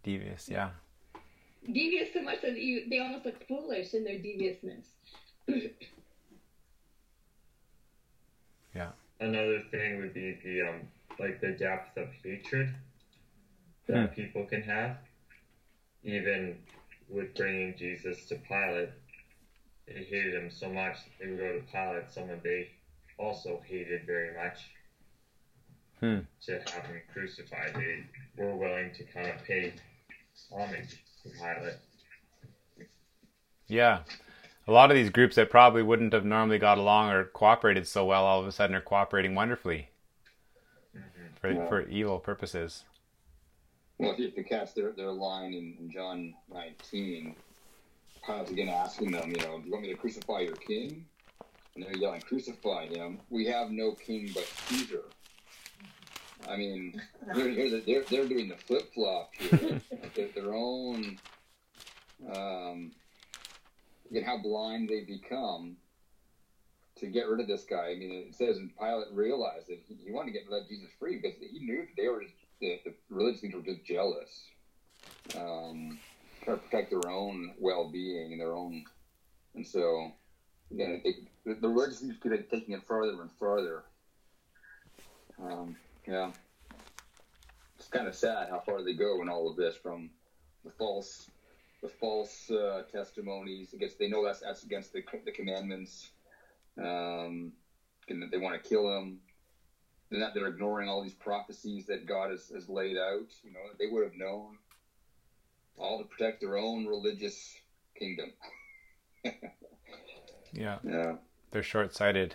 [0.04, 0.70] Devious, yeah.
[1.66, 4.86] Devious so much that you, they almost look foolish in their deviousness.
[8.76, 8.90] Yeah.
[9.20, 10.82] Another thing would be the um,
[11.20, 12.70] like the depth of hatred
[13.88, 14.14] that Hmm.
[14.14, 14.98] people can have,
[16.04, 16.58] even
[17.08, 18.90] with bringing Jesus to Pilate.
[19.88, 22.72] They hated him so much that they would go to Pilate, someone they
[23.18, 24.72] also hated very much,
[26.00, 26.20] Hmm.
[26.42, 27.74] to have him crucified.
[27.76, 28.04] They
[28.36, 29.74] were willing to kind of pay
[30.52, 31.78] homage to Pilate.
[33.68, 34.04] Yeah.
[34.68, 38.06] A lot of these groups that probably wouldn't have normally got along or cooperated so
[38.06, 39.90] well all of a sudden are cooperating wonderfully
[41.40, 41.68] for, Yeah.
[41.68, 42.84] for evil purposes.
[43.98, 47.36] Well, if you, if you catch their, their line in, in John 19,
[48.26, 51.06] Pilate's again asking them, you know, do you want me to crucify your king?
[51.76, 53.20] And they're yelling, crucify him.
[53.30, 55.04] We have no king but Caesar.
[56.50, 57.02] I mean,
[57.34, 59.82] they're, they're, they're, they're doing the flip flop here.
[60.16, 61.18] their, their own,
[62.34, 62.92] um,
[64.10, 65.78] again, how blind they become
[66.98, 67.90] to get rid of this guy.
[67.90, 70.90] I mean, it says, and Pilate realized that he, he wanted to get let Jesus
[70.98, 74.46] free because he knew that they were just, the, the religious leaders were just jealous,
[75.36, 76.00] um,
[76.44, 78.86] trying to protect their own well-being and their own,
[79.56, 80.12] and so
[80.72, 83.84] again, they, the, the religious leaders keep taking it further and further.
[85.38, 85.76] Um,
[86.08, 86.32] yeah,
[87.78, 90.12] it's kind of sad how far they go in all of this from
[90.64, 91.30] the false,
[91.86, 94.00] the false uh, testimonies against.
[94.00, 96.10] They know that's that's against the the commandments.
[96.78, 97.54] Um,
[98.10, 99.20] and that they want to kill him.
[100.12, 100.32] They're.
[100.34, 103.28] They're ignoring all these prophecies that God has, has laid out.
[103.44, 104.58] You know, they would have known
[105.78, 107.56] all to protect their own religious
[107.98, 108.32] kingdom.
[110.54, 110.78] Yeah.
[110.86, 111.16] Yeah,
[111.52, 112.34] They're short sighted.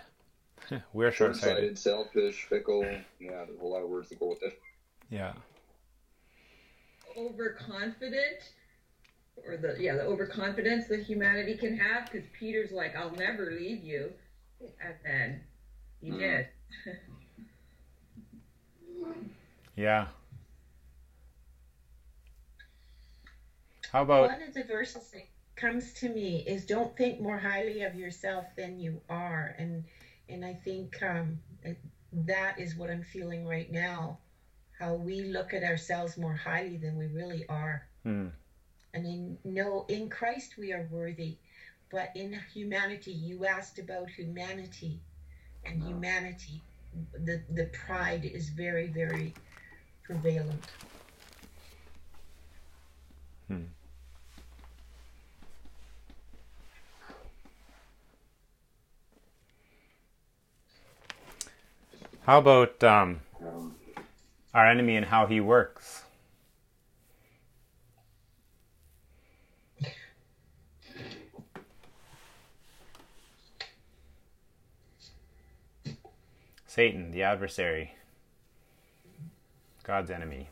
[0.92, 2.84] We're short short-sighted, selfish, fickle.
[3.18, 4.60] Yeah, there's a whole lot of words to go with it.
[5.08, 5.32] Yeah.
[7.16, 8.52] overconfident
[9.46, 13.82] or the yeah the overconfidence that humanity can have because peter's like i'll never leave
[13.82, 14.12] you
[14.80, 15.40] and then
[16.00, 16.12] he Mm.
[16.12, 16.46] did
[19.76, 20.06] Yeah.
[23.92, 25.22] How about One of the verses that
[25.56, 29.54] comes to me is don't think more highly of yourself than you are.
[29.56, 29.84] And
[30.28, 31.38] and I think um,
[32.12, 34.18] that is what I'm feeling right now.
[34.78, 37.84] How we look at ourselves more highly than we really are.
[38.04, 38.28] hmm,
[38.94, 41.36] And in no in Christ we are worthy.
[41.90, 45.00] But in humanity, you asked about humanity.
[45.64, 46.62] And humanity,
[47.12, 49.34] the, the pride is very, very
[50.04, 50.66] prevalent.
[62.30, 63.20] how about Um,
[64.54, 66.04] our enemy and how he works?
[76.80, 77.92] Satan, the adversary,
[79.82, 80.48] God's enemy,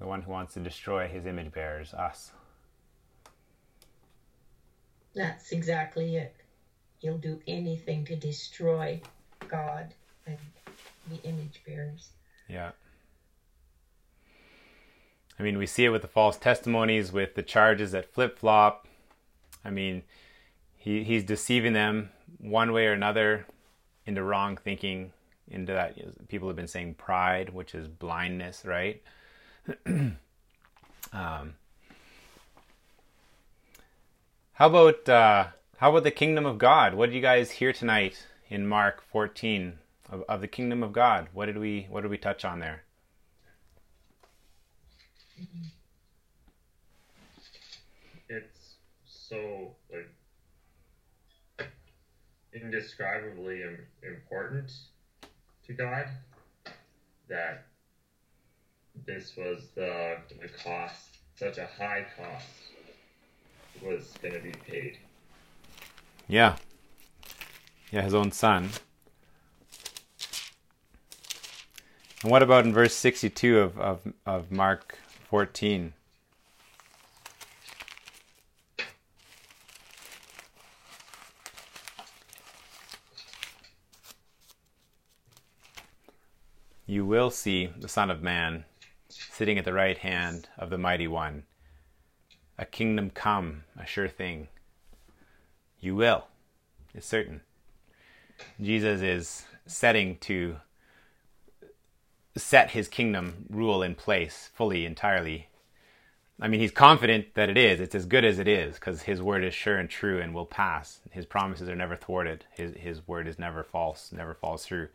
[0.00, 2.32] the one who wants to destroy his image bearers, us.
[5.14, 6.34] That's exactly it.
[6.98, 9.00] He'll do anything to destroy
[9.46, 9.94] God
[10.26, 10.38] and
[11.08, 12.08] the image bearers.
[12.48, 12.72] Yeah.
[15.38, 18.88] I mean, we see it with the false testimonies, with the charges that flip flop.
[19.64, 20.02] I mean,
[20.74, 22.10] he, he's deceiving them
[22.40, 23.46] one way or another
[24.08, 25.12] into wrong thinking,
[25.50, 29.02] into that people have been saying pride, which is blindness, right?
[29.86, 30.16] um,
[34.54, 36.94] how about uh, how about the kingdom of God?
[36.94, 39.78] What did you guys hear tonight in Mark 14
[40.10, 41.28] of, of the kingdom of God?
[41.34, 42.84] What did we what did we touch on there?
[48.30, 48.76] It's
[49.06, 49.76] so
[52.52, 53.62] indescribably
[54.02, 54.72] important
[55.66, 56.06] to God
[57.28, 57.66] that
[59.06, 62.46] this was the, the cost, such a high cost
[63.82, 64.98] was going to be paid.
[66.26, 66.56] Yeah.
[67.90, 68.70] Yeah, his own son.
[72.22, 74.98] And what about in verse 62 of, of, of Mark
[75.30, 75.92] 14?
[86.90, 88.64] You will see the Son of Man
[89.10, 91.42] sitting at the right hand of the Mighty One.
[92.56, 94.48] A kingdom come, a sure thing.
[95.80, 96.28] You will.
[96.94, 97.42] It's certain.
[98.58, 100.56] Jesus is setting to
[102.38, 105.48] set his kingdom rule in place fully, entirely.
[106.40, 107.80] I mean, he's confident that it is.
[107.80, 110.46] It's as good as it is because his word is sure and true and will
[110.46, 111.00] pass.
[111.10, 112.46] His promises are never thwarted.
[112.50, 114.88] His his word is never false, never falls through.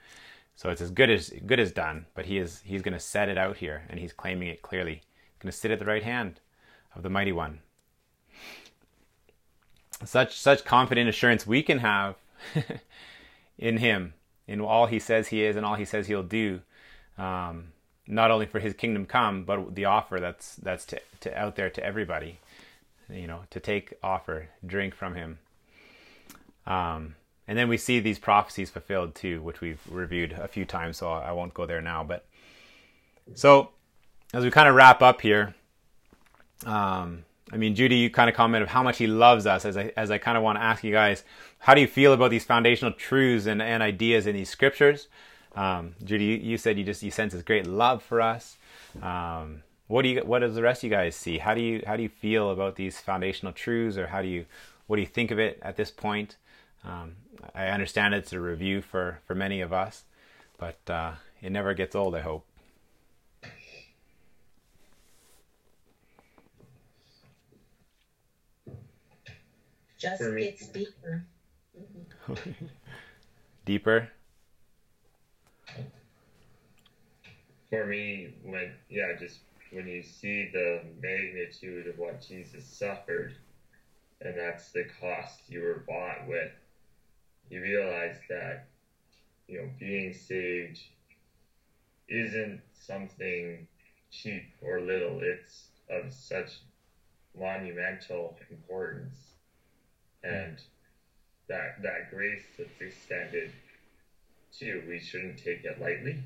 [0.55, 2.05] So it's as good as good as done.
[2.15, 4.95] But he is he's going to set it out here, and he's claiming it clearly.
[4.95, 6.39] He's going to sit at the right hand
[6.95, 7.59] of the mighty one.
[10.05, 12.15] Such such confident assurance we can have
[13.57, 14.13] in him,
[14.47, 16.61] in all he says he is and all he says he'll do
[17.17, 17.73] um,
[18.07, 21.69] not only for his kingdom come, but the offer that's that's to, to out there
[21.69, 22.39] to everybody,
[23.09, 25.39] you know, to take offer, drink from him.
[26.65, 27.15] Um,
[27.48, 31.11] and then we see these prophecies fulfilled too, which we've reviewed a few times, so
[31.11, 32.03] I won't go there now.
[32.03, 32.26] But
[33.36, 33.70] so
[34.34, 35.53] as we kind of wrap up here,
[36.65, 39.65] um, I mean, Judy, you kind of commented how much he loves us.
[39.65, 41.24] As I as I kind of want to ask you guys,
[41.60, 45.07] how do you feel about these foundational truths and, and ideas in these scriptures?
[45.56, 48.57] Um, Judy, you, you, said you just you sense his great love for us.
[49.02, 51.38] Um, what do you what does the rest of you guys see?
[51.38, 54.45] How do you how do you feel about these foundational truths, or how do you
[54.88, 56.38] what do you think of it at this point?
[56.85, 57.15] Um,
[57.55, 60.03] I understand it's a review for for many of us,
[60.57, 62.15] but uh, it never gets old.
[62.15, 62.45] I hope.
[69.97, 71.26] Just gets deeper.
[73.65, 74.10] deeper.
[77.73, 79.39] for me, when yeah, just
[79.72, 83.34] when you see the magnitude of what Jesus suffered,
[84.22, 86.51] and that's the cost you were bought with,
[87.49, 88.68] you realize that
[89.48, 90.80] you know being saved
[92.07, 93.68] isn't something
[94.11, 95.20] cheap or little.
[95.22, 96.60] It's of such
[97.38, 99.18] monumental importance,
[100.24, 100.61] and
[101.48, 103.52] that that grace that's extended
[104.60, 104.84] to you.
[104.88, 106.24] we shouldn't take it lightly.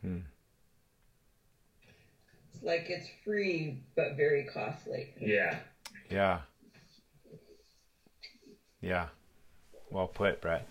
[0.00, 0.18] Hmm
[2.52, 5.12] It's like it's free but very costly.
[5.18, 5.58] Yeah.
[6.10, 6.40] Yeah.
[8.80, 9.08] Yeah.
[9.94, 10.66] Well put, Brett.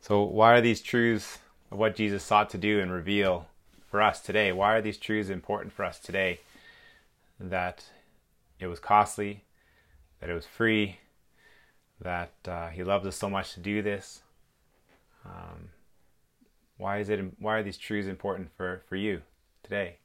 [0.00, 1.40] So, why are these truths
[1.72, 3.48] of what Jesus sought to do and reveal
[3.90, 4.52] for us today?
[4.52, 6.38] Why are these truths important for us today?
[7.40, 7.84] That
[8.60, 9.42] it was costly,
[10.20, 10.98] that it was free,
[12.00, 14.22] that uh, He loves us so much to do this.
[15.24, 15.70] Um,
[16.76, 17.24] why is it?
[17.40, 19.22] Why are these truths important for, for you
[19.64, 19.96] today?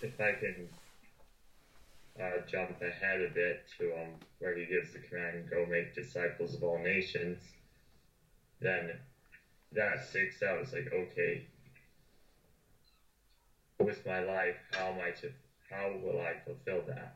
[0.00, 0.68] If I can
[2.20, 6.54] uh, jump ahead a bit to um, where he gives the command, "Go make disciples
[6.54, 7.38] of all nations,"
[8.60, 8.92] then
[9.72, 10.60] that sticks out.
[10.60, 11.42] It's like, okay,
[13.78, 15.30] with my life, how am I to
[15.70, 17.14] how will I fulfill that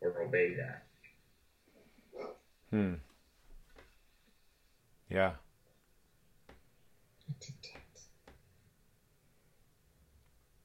[0.00, 0.82] or obey that?
[2.70, 2.94] Hmm.
[5.10, 5.32] Yeah.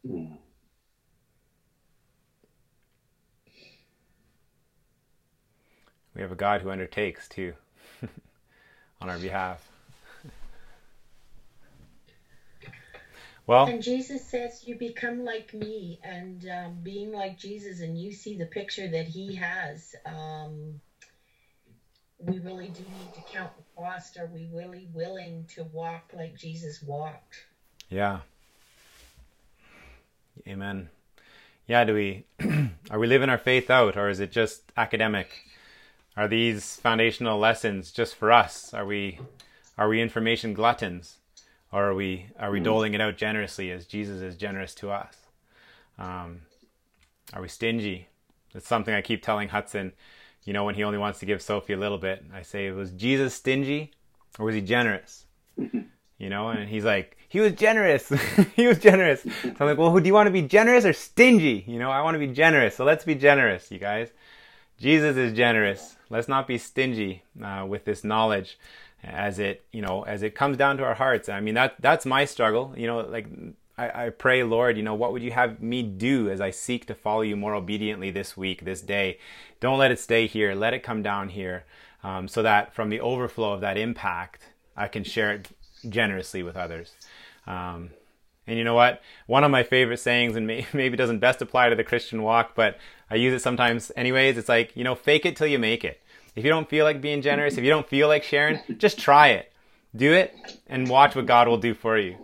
[0.06, 0.43] Hmm.
[6.16, 7.54] We have a God who undertakes too
[9.02, 9.68] on our behalf.
[13.46, 18.14] Well, and Jesus says, "You become like me," and um, being like Jesus, and you
[18.14, 19.96] see the picture that He has.
[20.06, 20.80] Um,
[22.20, 24.18] we really do need to count the cost.
[24.18, 27.44] Are we really willing to walk like Jesus walked?
[27.90, 28.20] Yeah.
[30.48, 30.90] Amen.
[31.68, 32.26] Yeah, do we
[32.90, 35.44] are we living our faith out or is it just academic?
[36.16, 38.74] Are these foundational lessons just for us?
[38.74, 39.20] Are we
[39.78, 41.18] are we information gluttons?
[41.72, 45.18] Or are we are we doling it out generously as Jesus is generous to us?
[45.98, 46.42] Um,
[47.34, 48.08] are we stingy?
[48.54, 49.94] It's something I keep telling Hudson,
[50.44, 52.24] you know, when he only wants to give Sophie a little bit.
[52.32, 53.92] I say, was Jesus stingy
[54.38, 55.26] or was he generous?
[56.20, 58.08] You know, and he's like, he was generous.
[58.56, 59.24] he was generous.
[59.24, 61.66] So I'm like, well, who do you want to be generous or stingy?
[61.68, 62.78] You know, I want to be generous.
[62.78, 64.10] So let's be generous, you guys.
[64.78, 65.98] Jesus is generous.
[66.14, 68.58] Let's not be stingy uh, with this knowledge
[69.04, 71.28] as it, you know, as it comes down to our hearts.
[71.28, 72.74] I mean, that that's my struggle.
[72.78, 73.28] You know, like
[73.78, 76.86] I, I pray, Lord, you know, what would you have me do as I seek
[76.86, 79.18] to follow you more obediently this week, this day?
[79.60, 80.54] Don't let it stay here.
[80.54, 81.66] Let it come down here
[82.04, 84.44] um, so that from the overflow of that impact,
[84.78, 85.50] I can share it
[85.90, 86.94] generously with others.
[87.48, 87.90] Um,
[88.48, 89.02] and you know what?
[89.28, 92.78] One of my favorite sayings, and maybe doesn't best apply to the Christian walk, but
[93.10, 94.38] I use it sometimes anyways.
[94.38, 96.02] It's like, you know, fake it till you make it.
[96.36, 99.30] If you don't feel like being generous, if you don't feel like sharing, just try
[99.30, 99.52] it.
[99.96, 100.36] Do it
[100.68, 102.18] and watch what God will do for you.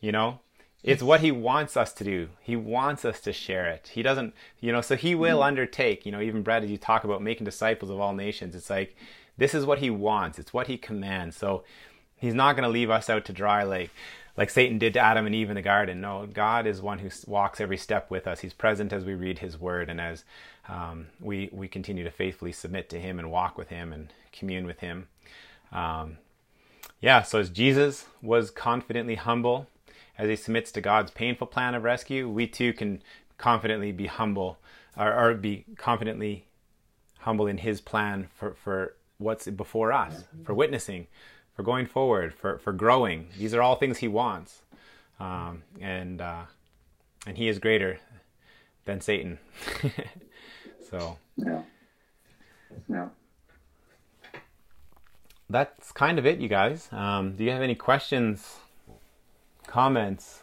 [0.00, 0.40] You know,
[0.82, 2.28] it's what he wants us to do.
[2.40, 3.90] He wants us to share it.
[3.94, 5.46] He doesn't, you know, so he will mm-hmm.
[5.46, 8.68] undertake, you know, even Brad, as you talk about making disciples of all nations, it's
[8.68, 8.96] like,
[9.38, 10.38] this is what he wants.
[10.38, 11.36] It's what he commands.
[11.36, 11.64] So
[12.16, 13.90] he's not going to leave us out to dry like,
[14.36, 16.00] like Satan did to Adam and Eve in the garden.
[16.00, 18.40] No, God is one who walks every step with us.
[18.40, 20.24] He's present as we read his word and as
[20.68, 24.66] um, we, we continue to faithfully submit to him and walk with him and commune
[24.66, 25.08] with him.
[25.72, 26.18] Um,
[27.00, 29.68] yeah, so as Jesus was confidently humble,
[30.16, 33.02] as he submits to God's painful plan of rescue, we too can
[33.38, 34.58] confidently be humble
[34.96, 36.46] or, or be confidently
[37.20, 41.06] humble in his plan for, for what's before us, for witnessing,
[41.54, 43.28] for going forward, for, for growing.
[43.38, 44.62] These are all things he wants.
[45.20, 46.42] Um, and, uh,
[47.26, 47.98] and he is greater
[48.84, 49.38] than Satan.
[50.90, 51.62] so, Yeah.
[52.88, 53.08] Yeah.
[55.48, 56.88] that's kind of it, you guys.
[56.90, 58.56] Um, do you have any questions,
[59.66, 60.40] comments?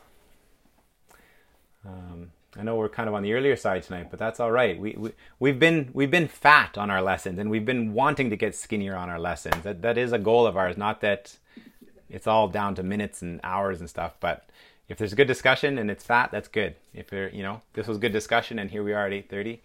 [1.85, 4.77] Um, I know we're kind of on the earlier side tonight, but that's all right.
[4.77, 8.35] We, we we've been we've been fat on our lessons, and we've been wanting to
[8.35, 9.63] get skinnier on our lessons.
[9.63, 10.77] That that is a goal of ours.
[10.77, 11.37] Not that
[12.09, 14.49] it's all down to minutes and hours and stuff, but
[14.89, 16.75] if there's a good discussion and it's fat, that's good.
[16.93, 19.61] If there, you know, this was good discussion, and here we are at eight thirty.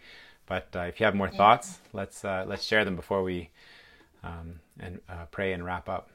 [0.46, 3.50] But uh, if you have more thoughts, let's uh, let's share them before we
[4.22, 6.08] um, and uh, pray and wrap up.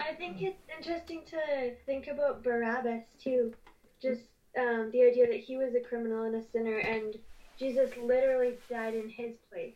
[0.00, 3.52] I think it's interesting to think about Barabbas too.
[4.00, 4.22] Just
[4.58, 7.16] um, the idea that he was a criminal and a sinner, and
[7.58, 9.74] Jesus literally died in his place.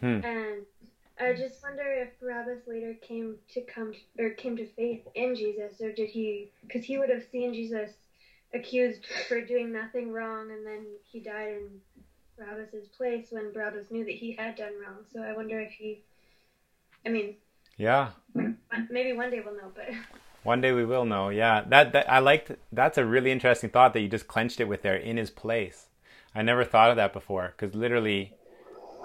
[0.00, 0.20] Hmm.
[0.24, 0.62] And
[1.18, 5.80] I just wonder if Barabbas later came to come or came to faith in Jesus,
[5.80, 6.50] or did he?
[6.62, 7.90] Because he would have seen Jesus
[8.52, 11.80] accused for doing nothing wrong, and then he died in
[12.36, 15.04] Barabbas's place when Barabbas knew that he had done wrong.
[15.12, 16.02] So I wonder if he.
[17.06, 17.36] I mean,
[17.76, 18.10] Yeah,
[18.90, 19.88] maybe one day we'll know, but.
[20.44, 21.28] one day we will know.
[21.30, 22.52] Yeah, that that I liked.
[22.72, 25.86] That's a really interesting thought that you just clenched it with there in his place.
[26.34, 28.32] I never thought of that before because literally,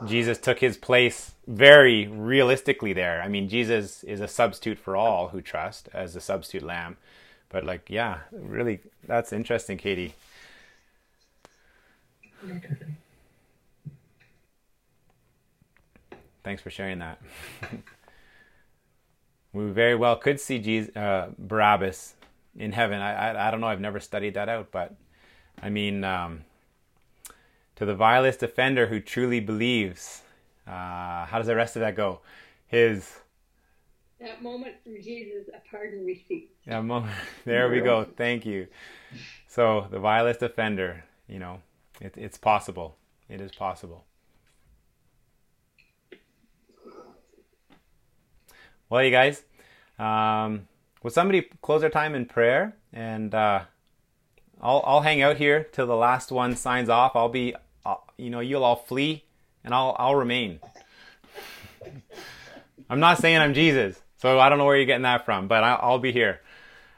[0.06, 3.22] Jesus took his place very realistically there.
[3.22, 6.98] I mean, Jesus is a substitute for all who trust as a substitute lamb.
[7.50, 10.14] But like, yeah, really, that's interesting, Katie.
[16.44, 17.20] Thanks for sharing that.
[19.54, 22.16] we very well could see Jesus, uh, Barabbas
[22.58, 23.00] in heaven.
[23.02, 23.68] I, I I don't know.
[23.68, 24.96] I've never studied that out, but
[25.62, 26.46] I mean, um,
[27.76, 30.22] to the vilest offender who truly believes.
[30.68, 32.20] Uh, how does the rest of that go?
[32.68, 33.20] His
[34.20, 36.52] That moment from Jesus, a pardon received.
[36.68, 37.08] yeah, mo-
[37.46, 38.04] there we go.
[38.04, 38.68] Thank you.
[39.48, 41.62] So the vilest offender, you know,
[42.00, 42.98] it, it's possible.
[43.28, 44.06] It is possible.
[48.90, 49.44] Well, you guys,
[50.00, 50.68] um,
[51.04, 52.74] will somebody close our time in prayer?
[52.92, 53.62] And uh,
[54.62, 57.16] I'll I'll hang out here till the last one signs off.
[57.16, 57.54] I'll be,
[57.86, 59.24] uh, you know, you'll all flee,
[59.64, 60.60] and I'll I'll remain.
[62.90, 65.64] I'm not saying I'm Jesus, so I don't know where you're getting that from, but
[65.64, 66.42] I'll, I'll be here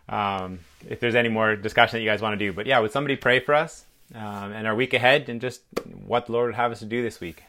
[0.08, 2.54] um, if there's any more discussion that you guys want to do.
[2.54, 3.84] But yeah, would somebody pray for us
[4.16, 5.62] um, and our week ahead and just
[6.06, 7.44] what the Lord would have us to do this week?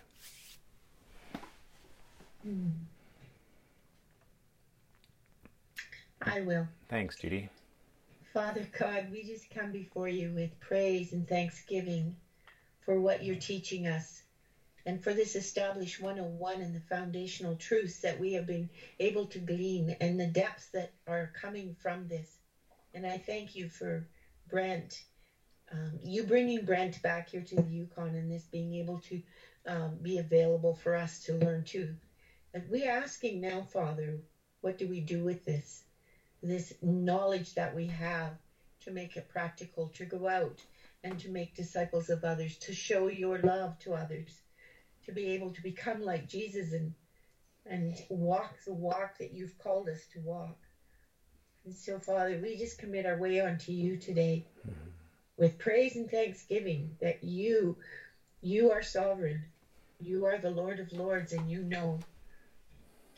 [6.26, 6.68] I will.
[6.88, 7.48] Thanks, Judy.
[8.34, 12.16] Father God, we just come before you with praise and thanksgiving
[12.80, 14.20] for what you're teaching us.
[14.86, 18.68] and for this established 101 and the foundational truths that we have been
[19.00, 22.38] able to glean and the depths that are coming from this.
[22.94, 24.06] And I thank you for
[24.48, 25.04] Brent,
[25.72, 29.22] um, you bringing Brent back here to the Yukon and this being able to
[29.66, 31.94] um, be available for us to learn too.
[32.54, 34.20] And we're asking now, Father,
[34.62, 35.84] what do we do with this?
[36.42, 38.32] This knowledge that we have
[38.84, 40.60] to make it practical, to go out
[41.04, 44.40] and to make disciples of others, to show your love to others,
[45.04, 46.94] to be able to become like Jesus and
[47.64, 50.58] and walk the walk that you've called us to walk.
[51.64, 54.88] And so, Father, we just commit our way unto you today mm-hmm.
[55.36, 57.76] with praise and thanksgiving that you
[58.40, 59.44] you are sovereign.
[60.00, 62.00] You are the Lord of Lords and you know.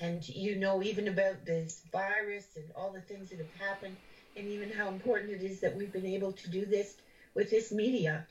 [0.01, 3.97] And you know even about this virus and all the things that have happened
[4.37, 6.95] and even how important it is that we've been able to do this
[7.35, 8.27] with this media,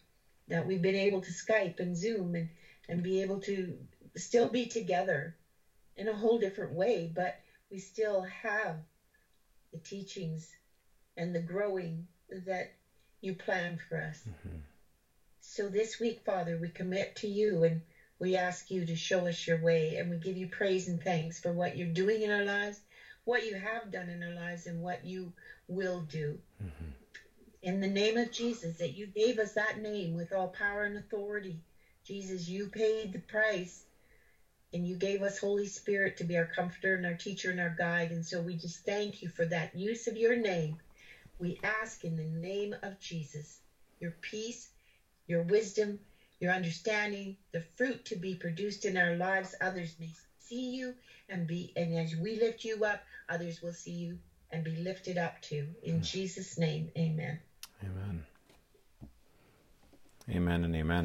[0.49, 2.49] that we've been able to Skype and Zoom and,
[2.90, 3.77] and be able to
[4.15, 5.34] still be together
[5.95, 7.35] in a whole different way, but
[7.72, 8.76] we still have
[9.72, 10.48] the teachings
[11.15, 12.07] and the growing
[12.45, 12.72] that
[13.22, 14.22] you planned for us.
[14.27, 14.57] Mm-hmm.
[15.40, 17.81] So this week, Father, we commit to you and
[18.24, 21.40] we ask you to show us your way and we give you praise and thanks
[21.40, 22.82] for what you're doing in our lives,
[23.26, 25.34] what you have done in our lives, and what you
[25.68, 26.40] will do.
[26.64, 26.91] Mm-hmm
[27.64, 30.98] in the name of Jesus, that you gave us that name with all power and
[30.98, 31.62] authority.
[32.06, 33.86] Jesus, you paid the price
[34.74, 37.74] and you gave us Holy Spirit to be our comforter and our teacher and our
[37.78, 38.12] guide.
[38.12, 40.76] And so we just thank you for that use of your name.
[41.40, 43.62] We ask in the name of Jesus,
[44.00, 44.68] your peace,
[45.28, 46.00] your wisdom,
[46.44, 49.56] your understanding, the fruit to be produced in our lives.
[49.61, 50.94] Others may see you
[51.30, 54.20] and be, and as we lift you up, others will see you
[54.52, 55.65] and be lifted up too.
[55.84, 57.40] In Jesus' name, amen.
[57.82, 58.26] Amen.
[60.30, 61.02] Amen and amen.